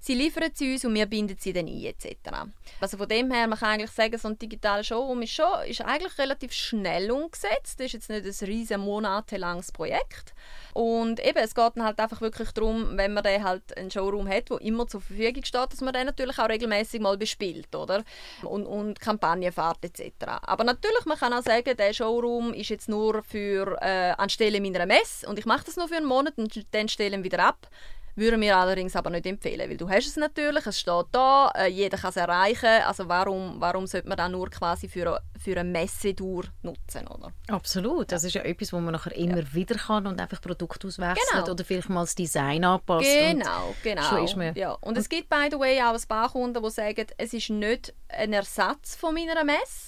Sie 0.00 0.14
liefern 0.14 0.50
sie 0.52 0.72
uns 0.72 0.84
und 0.84 0.94
wir 0.94 1.06
binden 1.06 1.36
sie 1.38 1.52
dann 1.52 1.66
ein 1.66 1.84
etc. 1.84 2.16
Also 2.80 2.96
von 2.96 3.08
dem 3.08 3.30
her, 3.30 3.46
man 3.46 3.58
kann 3.58 3.74
eigentlich 3.74 3.92
sagen, 3.92 4.18
so 4.18 4.28
ein 4.28 4.38
digitaler 4.38 4.82
Showroom 4.82 5.22
ist 5.22 5.32
schon 5.32 5.46
ist 5.66 5.80
eigentlich 5.80 6.18
relativ 6.18 6.52
schnell 6.52 7.10
umgesetzt. 7.10 7.78
Das 7.78 7.86
ist 7.86 7.92
jetzt 7.92 8.10
nicht 8.10 8.24
ein 8.24 8.46
riesen 8.46 8.80
monatelanges 8.80 9.70
Projekt. 9.70 10.34
Und 10.74 11.20
eben, 11.24 11.38
es 11.38 11.54
geht 11.54 11.72
dann 11.76 11.84
halt 11.84 11.98
einfach 11.98 12.20
wirklich 12.20 12.50
darum, 12.50 12.96
wenn 12.96 13.12
man 13.12 13.24
dann 13.24 13.42
halt 13.42 13.76
einen 13.76 13.90
Showroom 13.90 14.28
hat, 14.28 14.50
der 14.50 14.60
immer 14.60 14.86
zur 14.86 15.00
Verfügung 15.00 15.44
steht, 15.44 15.72
dass 15.72 15.80
man 15.80 15.92
den 15.92 16.06
natürlich 16.06 16.38
auch 16.38 16.48
regelmäßig 16.48 17.00
mal 17.00 17.16
bespielt, 17.16 17.74
oder? 17.74 18.04
Und, 18.42 18.66
und 18.66 19.00
Kampagnen 19.00 19.52
fährt 19.52 19.84
etc. 19.84 20.12
Aber 20.42 20.64
natürlich, 20.64 21.04
man 21.06 21.18
kann 21.18 21.32
auch 21.32 21.42
sagen, 21.42 21.76
der 21.76 21.92
Showroom 21.92 22.52
ist 22.54 22.70
jetzt 22.70 22.88
nur 22.88 23.22
für 23.22 23.76
äh, 23.80 24.12
anstelle 24.18 24.60
meiner 24.60 24.86
Messe 24.86 25.27
und 25.28 25.38
ich 25.38 25.46
mache 25.46 25.64
das 25.64 25.76
nur 25.76 25.88
für 25.88 25.96
einen 25.96 26.06
Monat 26.06 26.38
und 26.38 26.66
dann 26.72 26.88
stellen 26.88 27.22
wir 27.22 27.32
wieder 27.32 27.44
ab. 27.44 27.68
Würden 28.18 28.40
wir 28.40 28.56
allerdings 28.56 28.96
aber 28.96 29.10
nicht 29.10 29.26
empfehlen, 29.26 29.70
weil 29.70 29.76
du 29.76 29.88
hast 29.88 30.08
es 30.08 30.16
natürlich, 30.16 30.66
es 30.66 30.80
steht 30.80 31.06
da, 31.12 31.52
äh, 31.54 31.68
jeder 31.68 31.96
kann 31.96 32.10
es 32.10 32.16
erreichen. 32.16 32.82
Also 32.84 33.08
warum, 33.08 33.60
warum 33.60 33.86
sollte 33.86 34.08
man 34.08 34.16
das 34.16 34.28
nur 34.28 34.50
quasi 34.50 34.88
für, 34.88 35.20
für 35.38 35.52
eine 35.52 35.70
Messedauer 35.70 36.42
nutzen, 36.62 37.06
oder? 37.06 37.30
Absolut, 37.46 38.10
das 38.10 38.24
ist 38.24 38.34
ja 38.34 38.42
etwas, 38.42 38.72
wo 38.72 38.80
man 38.80 38.90
nachher 38.90 39.14
immer 39.14 39.38
ja. 39.38 39.54
wieder 39.54 39.76
kann 39.76 40.08
und 40.08 40.20
einfach 40.20 40.40
Produkt 40.40 40.84
auswechselt 40.84 41.28
genau. 41.30 41.52
oder 41.52 41.64
vielleicht 41.64 41.90
mal 41.90 42.00
das 42.00 42.16
Design 42.16 42.64
anpasst. 42.64 43.06
Genau, 43.06 43.76
genau. 43.84 44.52
Ja. 44.56 44.72
Und 44.72 44.98
es 44.98 45.08
gibt, 45.08 45.28
by 45.28 45.46
the 45.48 45.60
way, 45.60 45.80
auch 45.80 45.94
ein 45.94 46.08
paar 46.08 46.28
Kunden, 46.28 46.60
die 46.60 46.70
sagen, 46.70 47.06
es 47.18 47.32
ist 47.32 47.50
nicht 47.50 47.94
ein 48.08 48.32
Ersatz 48.32 48.96
von 48.96 49.14
meiner 49.14 49.44
Messe, 49.44 49.87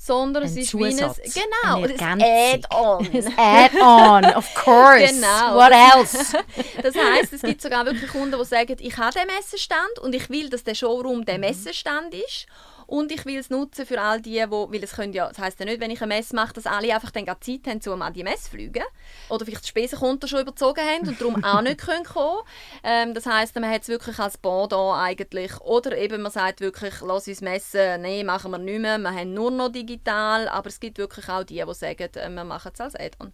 sondern 0.00 0.44
ein 0.44 0.48
es 0.48 0.56
ist 0.56 0.70
Zusatz, 0.70 1.18
wie 1.18 1.40
ein, 1.40 1.46
genau, 1.62 2.04
ein 2.06 2.22
Add-on. 2.22 3.06
Add-on, 3.36 4.34
of 4.34 4.54
course. 4.54 5.12
Genau. 5.12 5.56
What 5.56 5.72
else? 5.72 6.38
das 6.82 6.94
heisst, 6.94 7.34
es 7.34 7.42
gibt 7.42 7.60
sogar 7.60 7.84
wirklich 7.84 8.10
Kunden, 8.10 8.38
die 8.38 8.44
sagen, 8.46 8.76
ich 8.80 8.96
habe 8.96 9.12
den 9.12 9.26
Messestand 9.26 9.98
und 10.00 10.14
ich 10.14 10.30
will, 10.30 10.48
dass 10.48 10.64
der 10.64 10.74
Showroom 10.74 11.26
der 11.26 11.34
mhm. 11.34 11.40
Messestand 11.42 12.14
ist 12.14 12.46
und 12.90 13.12
ich 13.12 13.24
will 13.24 13.38
es 13.38 13.50
nutzen 13.50 13.86
für 13.86 14.00
all 14.00 14.20
die, 14.20 14.44
wo, 14.48 14.70
weil 14.72 14.82
es 14.82 14.92
können 14.92 15.12
ja, 15.12 15.28
das 15.28 15.38
heisst 15.38 15.60
ja 15.60 15.64
nicht, 15.64 15.80
wenn 15.80 15.92
ich 15.92 16.02
eine 16.02 16.12
Messe 16.12 16.34
mache, 16.34 16.52
dass 16.54 16.66
alle 16.66 16.92
einfach 16.92 17.12
dann 17.12 17.24
Zeit 17.24 17.60
haben, 17.66 17.80
um 17.92 18.02
an 18.02 18.12
die 18.12 18.24
Messe 18.24 18.44
zu 18.44 18.50
fliegen. 18.50 18.82
Oder 19.28 19.44
vielleicht 19.44 19.62
die 19.62 19.68
Spesenkonten 19.68 20.28
schon 20.28 20.40
überzogen 20.40 20.80
haben 20.80 21.08
und 21.08 21.20
darum 21.20 21.44
auch 21.44 21.62
nicht 21.62 21.78
können 21.78 22.04
kommen 22.04 22.42
ähm, 22.82 23.14
Das 23.14 23.26
heisst, 23.26 23.54
man 23.54 23.70
hat 23.70 23.82
es 23.82 23.88
wirklich 23.88 24.18
als 24.18 24.38
Pendant 24.38 24.96
eigentlich. 24.96 25.60
Oder 25.60 25.96
eben 25.98 26.20
man 26.20 26.32
sagt 26.32 26.60
wirklich, 26.60 26.94
lass 27.00 27.28
uns 27.28 27.40
messen, 27.40 28.02
nein, 28.02 28.26
machen 28.26 28.50
wir 28.50 28.58
nicht 28.58 28.80
mehr, 28.80 28.98
wir 28.98 29.14
haben 29.14 29.34
nur 29.34 29.52
noch 29.52 29.70
digital. 29.70 30.48
Aber 30.48 30.68
es 30.68 30.80
gibt 30.80 30.98
wirklich 30.98 31.28
auch 31.28 31.44
die, 31.44 31.62
die 31.64 31.74
sagen, 31.74 32.08
äh, 32.14 32.28
wir 32.28 32.44
machen 32.44 32.72
es 32.74 32.80
als 32.80 32.96
Add-on. 32.96 33.32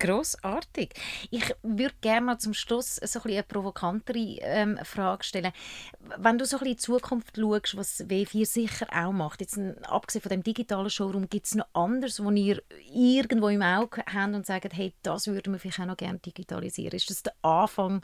Grossartig. 0.00 0.94
Ich 1.30 1.54
würde 1.62 1.94
gerne 2.00 2.26
mal 2.26 2.38
zum 2.38 2.54
Schluss 2.54 2.96
so 2.96 3.20
ein 3.22 3.30
eine 3.30 3.42
provokantere 3.42 4.38
ähm, 4.40 4.78
Frage 4.82 5.24
stellen. 5.24 5.52
Wenn 6.16 6.38
du 6.38 6.46
so 6.46 6.56
ein 6.56 6.60
bisschen 6.60 6.72
in 6.72 6.76
die 6.76 6.82
Zukunft 6.82 7.36
schaust, 7.36 7.76
was 7.76 8.08
W4 8.08 8.46
sicher 8.46 8.86
auch 8.92 9.12
macht, 9.12 9.40
jetzt 9.40 9.60
abgesehen 9.82 10.22
von 10.22 10.30
dem 10.30 10.42
digitalen 10.42 10.90
Showroom, 10.90 11.28
gibt 11.28 11.46
es 11.46 11.54
noch 11.54 11.66
anderes, 11.74 12.22
wo 12.24 12.30
ihr 12.30 12.62
irgendwo 12.92 13.48
im 13.48 13.62
Auge 13.62 14.02
habt 14.12 14.34
und 14.34 14.46
sagt, 14.46 14.72
hey, 14.72 14.94
das 15.02 15.26
würden 15.26 15.52
wir 15.52 15.60
vielleicht 15.60 15.80
auch 15.80 15.86
noch 15.86 15.96
gerne 15.96 16.18
digitalisieren? 16.18 16.96
Ist 16.96 17.10
das 17.10 17.22
der 17.22 17.34
Anfang 17.42 18.02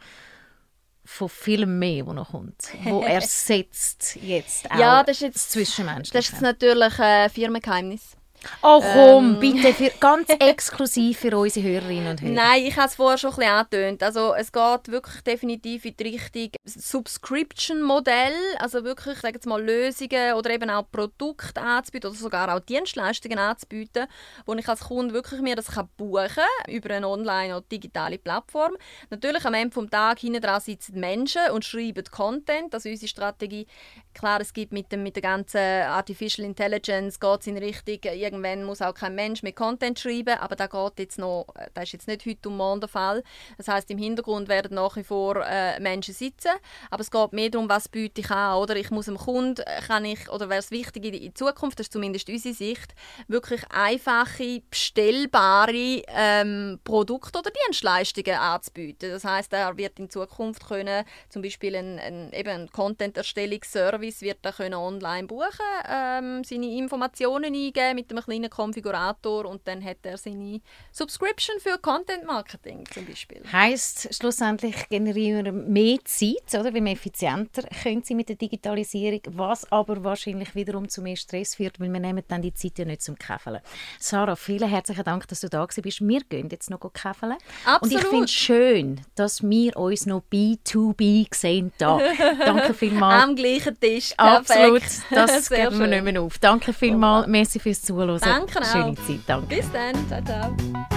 von 1.06 1.28
viel 1.28 1.66
mehr, 1.66 2.06
wo 2.06 2.12
noch 2.12 2.30
kommt, 2.32 2.68
wo 2.84 3.00
ersetzt 3.06 4.16
jetzt 4.16 4.70
auch 4.70 4.78
ja, 4.78 5.02
das 5.02 5.16
ist 5.16 5.22
jetzt, 5.22 5.36
das 5.36 5.48
Zwischenmenschliche? 5.50 6.18
Das 6.18 6.32
ist 6.32 6.42
natürlich 6.42 6.98
ein 6.98 7.30
Firmengeheimnis. 7.30 8.15
Oh 8.62 8.80
komm, 8.80 9.34
ähm. 9.34 9.40
bitte, 9.40 9.72
für, 9.74 9.90
ganz 9.98 10.28
exklusiv 10.40 11.18
für 11.18 11.36
unsere 11.36 11.66
Hörerinnen 11.66 12.10
und 12.10 12.22
Hörer. 12.22 12.32
Nein, 12.32 12.62
ich 12.64 12.76
habe 12.76 12.88
es 12.88 12.94
vorher 12.94 13.18
schon 13.18 13.30
ein 13.30 13.36
bisschen 13.36 13.52
angetönt. 13.52 14.02
Also 14.02 14.34
es 14.34 14.52
geht 14.52 14.88
wirklich 14.88 15.22
definitiv 15.22 15.84
in 15.84 15.96
die 15.96 16.02
Richtung 16.02 16.50
Subscription-Modell, 16.64 18.34
also 18.58 18.84
wirklich, 18.84 19.18
sagen 19.18 19.38
wir 19.42 19.48
mal, 19.48 19.62
Lösungen 19.62 20.34
oder 20.34 20.50
eben 20.50 20.70
auch 20.70 20.90
Produkte 20.90 21.60
anzubieten 21.60 22.10
oder 22.10 22.18
sogar 22.18 22.54
auch 22.54 22.60
Dienstleistungen 22.60 23.38
anzubieten, 23.38 24.06
wo 24.44 24.54
ich 24.54 24.68
als 24.68 24.80
Kunde 24.80 25.14
wirklich 25.14 25.40
mir 25.40 25.56
das 25.56 25.66
kann 25.68 25.88
buchen 25.96 26.28
kann 26.28 26.74
über 26.74 26.94
eine 26.94 27.08
online- 27.08 27.56
oder 27.56 27.66
digitale 27.70 28.18
Plattform. 28.18 28.76
Natürlich 29.10 29.44
am 29.44 29.54
Ende 29.54 29.80
des 29.80 29.90
Tages 29.90 30.20
hinten 30.22 30.42
dran 30.42 30.60
sitzen 30.60 30.98
Menschen 31.00 31.42
und 31.52 31.64
schreiben 31.64 32.04
Content, 32.10 32.74
also 32.74 32.88
unsere 32.88 33.08
Strategie. 33.08 33.66
Klar, 34.14 34.40
es 34.40 34.52
gibt 34.52 34.72
mit, 34.72 34.90
dem, 34.92 35.02
mit 35.02 35.16
der 35.16 35.22
ganzen 35.22 35.58
Artificial 35.58 36.46
Intelligence 36.46 37.20
geht 37.20 37.40
es 37.40 37.46
in 37.46 37.58
Richtung 37.58 37.98
irgendwann 38.26 38.64
muss 38.64 38.82
auch 38.82 38.94
kein 38.94 39.14
Mensch 39.14 39.42
mehr 39.42 39.52
Content 39.52 39.98
schreiben, 39.98 40.38
aber 40.38 40.56
da 40.56 40.66
geht 40.66 40.98
jetzt 40.98 41.18
noch, 41.18 41.46
das 41.74 41.84
ist 41.84 41.92
jetzt 41.92 42.08
nicht 42.08 42.26
heute 42.26 42.48
und 42.48 42.56
morgen 42.56 42.80
der 42.80 42.88
Fall. 42.88 43.22
Das 43.56 43.68
heißt 43.68 43.90
im 43.90 43.98
Hintergrund 43.98 44.48
werden 44.48 44.74
nach 44.74 44.96
wie 44.96 45.04
vor 45.04 45.44
äh, 45.46 45.80
Menschen 45.80 46.14
sitzen, 46.14 46.50
aber 46.90 47.00
es 47.00 47.10
geht 47.10 47.32
mehr 47.32 47.50
darum, 47.50 47.68
was 47.68 47.88
biete 47.88 48.20
ich 48.20 48.30
an, 48.30 48.56
oder? 48.56 48.76
Ich 48.76 48.90
muss 48.90 49.06
dem 49.06 49.16
Kunden, 49.16 49.62
kann 49.86 50.04
ich, 50.04 50.28
oder 50.30 50.48
wäre 50.48 50.60
es 50.60 50.70
wichtig 50.70 51.04
in, 51.04 51.14
in 51.14 51.34
Zukunft, 51.34 51.78
das 51.78 51.86
ist 51.86 51.92
zumindest 51.92 52.28
unsere 52.28 52.54
Sicht, 52.54 52.94
wirklich 53.28 53.62
einfache, 53.70 54.62
bestellbare 54.68 56.02
ähm, 56.08 56.80
Produkte 56.84 57.38
oder 57.38 57.50
Dienstleistungen 57.66 58.36
anzubieten. 58.36 59.10
Das 59.10 59.24
heißt, 59.24 59.52
er 59.52 59.76
wird 59.76 59.98
in 59.98 60.10
Zukunft 60.10 60.66
können, 60.66 61.04
zum 61.28 61.42
Beispiel 61.42 61.76
ein, 61.76 61.98
ein, 61.98 62.70
Content-Erstellungsservice 62.72 64.22
wird 64.22 64.44
er 64.44 64.52
können 64.52 64.74
online 64.74 65.26
buchen, 65.26 65.46
ähm, 65.88 66.44
seine 66.44 66.66
Informationen 66.78 67.54
eingeben 67.54 67.94
mit 67.94 68.10
einem 68.16 68.24
kleinen 68.24 68.50
Konfigurator 68.50 69.44
und 69.46 69.66
dann 69.66 69.84
hat 69.84 69.98
er 70.02 70.16
seine 70.16 70.60
Subscription 70.92 71.56
für 71.60 71.78
Content 71.78 72.26
Marketing 72.26 72.84
zum 72.92 73.06
Beispiel. 73.06 73.42
Heißt 73.50 74.14
schlussendlich 74.14 74.88
generieren 74.88 75.44
wir 75.44 75.52
mehr 75.52 75.98
Zeit, 76.04 76.58
oder? 76.58 76.74
Weil 76.74 76.84
wir 76.84 76.92
effizienter 76.92 77.62
können 77.82 78.02
sie 78.02 78.14
mit 78.14 78.28
der 78.28 78.36
Digitalisierung, 78.36 79.20
was 79.30 79.70
aber 79.70 80.02
wahrscheinlich 80.02 80.54
wiederum 80.54 80.88
zu 80.88 81.02
mehr 81.02 81.16
Stress 81.16 81.54
führt, 81.54 81.78
weil 81.80 81.92
wir 81.92 82.00
nehmen 82.00 82.22
dann 82.28 82.42
die 82.42 82.54
Zeit 82.54 82.78
ja 82.78 82.84
nicht 82.84 83.02
zum 83.02 83.16
Käfeln. 83.16 83.60
Sarah, 83.98 84.36
vielen 84.36 84.68
herzlichen 84.68 85.04
Dank, 85.04 85.28
dass 85.28 85.40
du 85.40 85.48
da 85.48 85.66
bist. 85.66 86.00
Wir 86.00 86.20
gehen 86.20 86.48
jetzt 86.50 86.70
noch 86.70 86.80
käfeln. 86.92 87.36
Absolut. 87.64 87.82
Und 87.82 87.92
ich 87.92 88.08
finde 88.08 88.24
es 88.24 88.32
schön, 88.32 89.00
dass 89.14 89.42
wir 89.42 89.76
uns 89.76 90.06
noch 90.06 90.22
B2B 90.32 91.34
sehen 91.34 91.72
da. 91.78 91.98
Danke 92.44 92.74
vielmals. 92.74 93.24
Am 93.24 93.36
gleichen 93.36 93.78
Tisch. 93.78 94.14
Perfekt. 94.16 94.50
Absolut. 94.50 94.82
Das 95.10 95.48
geben 95.50 95.78
wir 95.78 95.86
nicht 95.86 96.04
mehr 96.04 96.22
auf. 96.22 96.38
Danke 96.38 96.72
vielmals. 96.72 97.26
Merci 97.26 97.58
fürs 97.58 97.82
Zuhören. 98.14 98.46
Danke 98.46 98.60
auch. 98.60 98.72
Schöne 98.72 98.94
Zeit. 98.94 99.20
Danke. 99.26 99.56
Bis 99.56 99.72
dann. 99.72 100.08
Ciao, 100.08 100.22
ciao. 100.24 100.95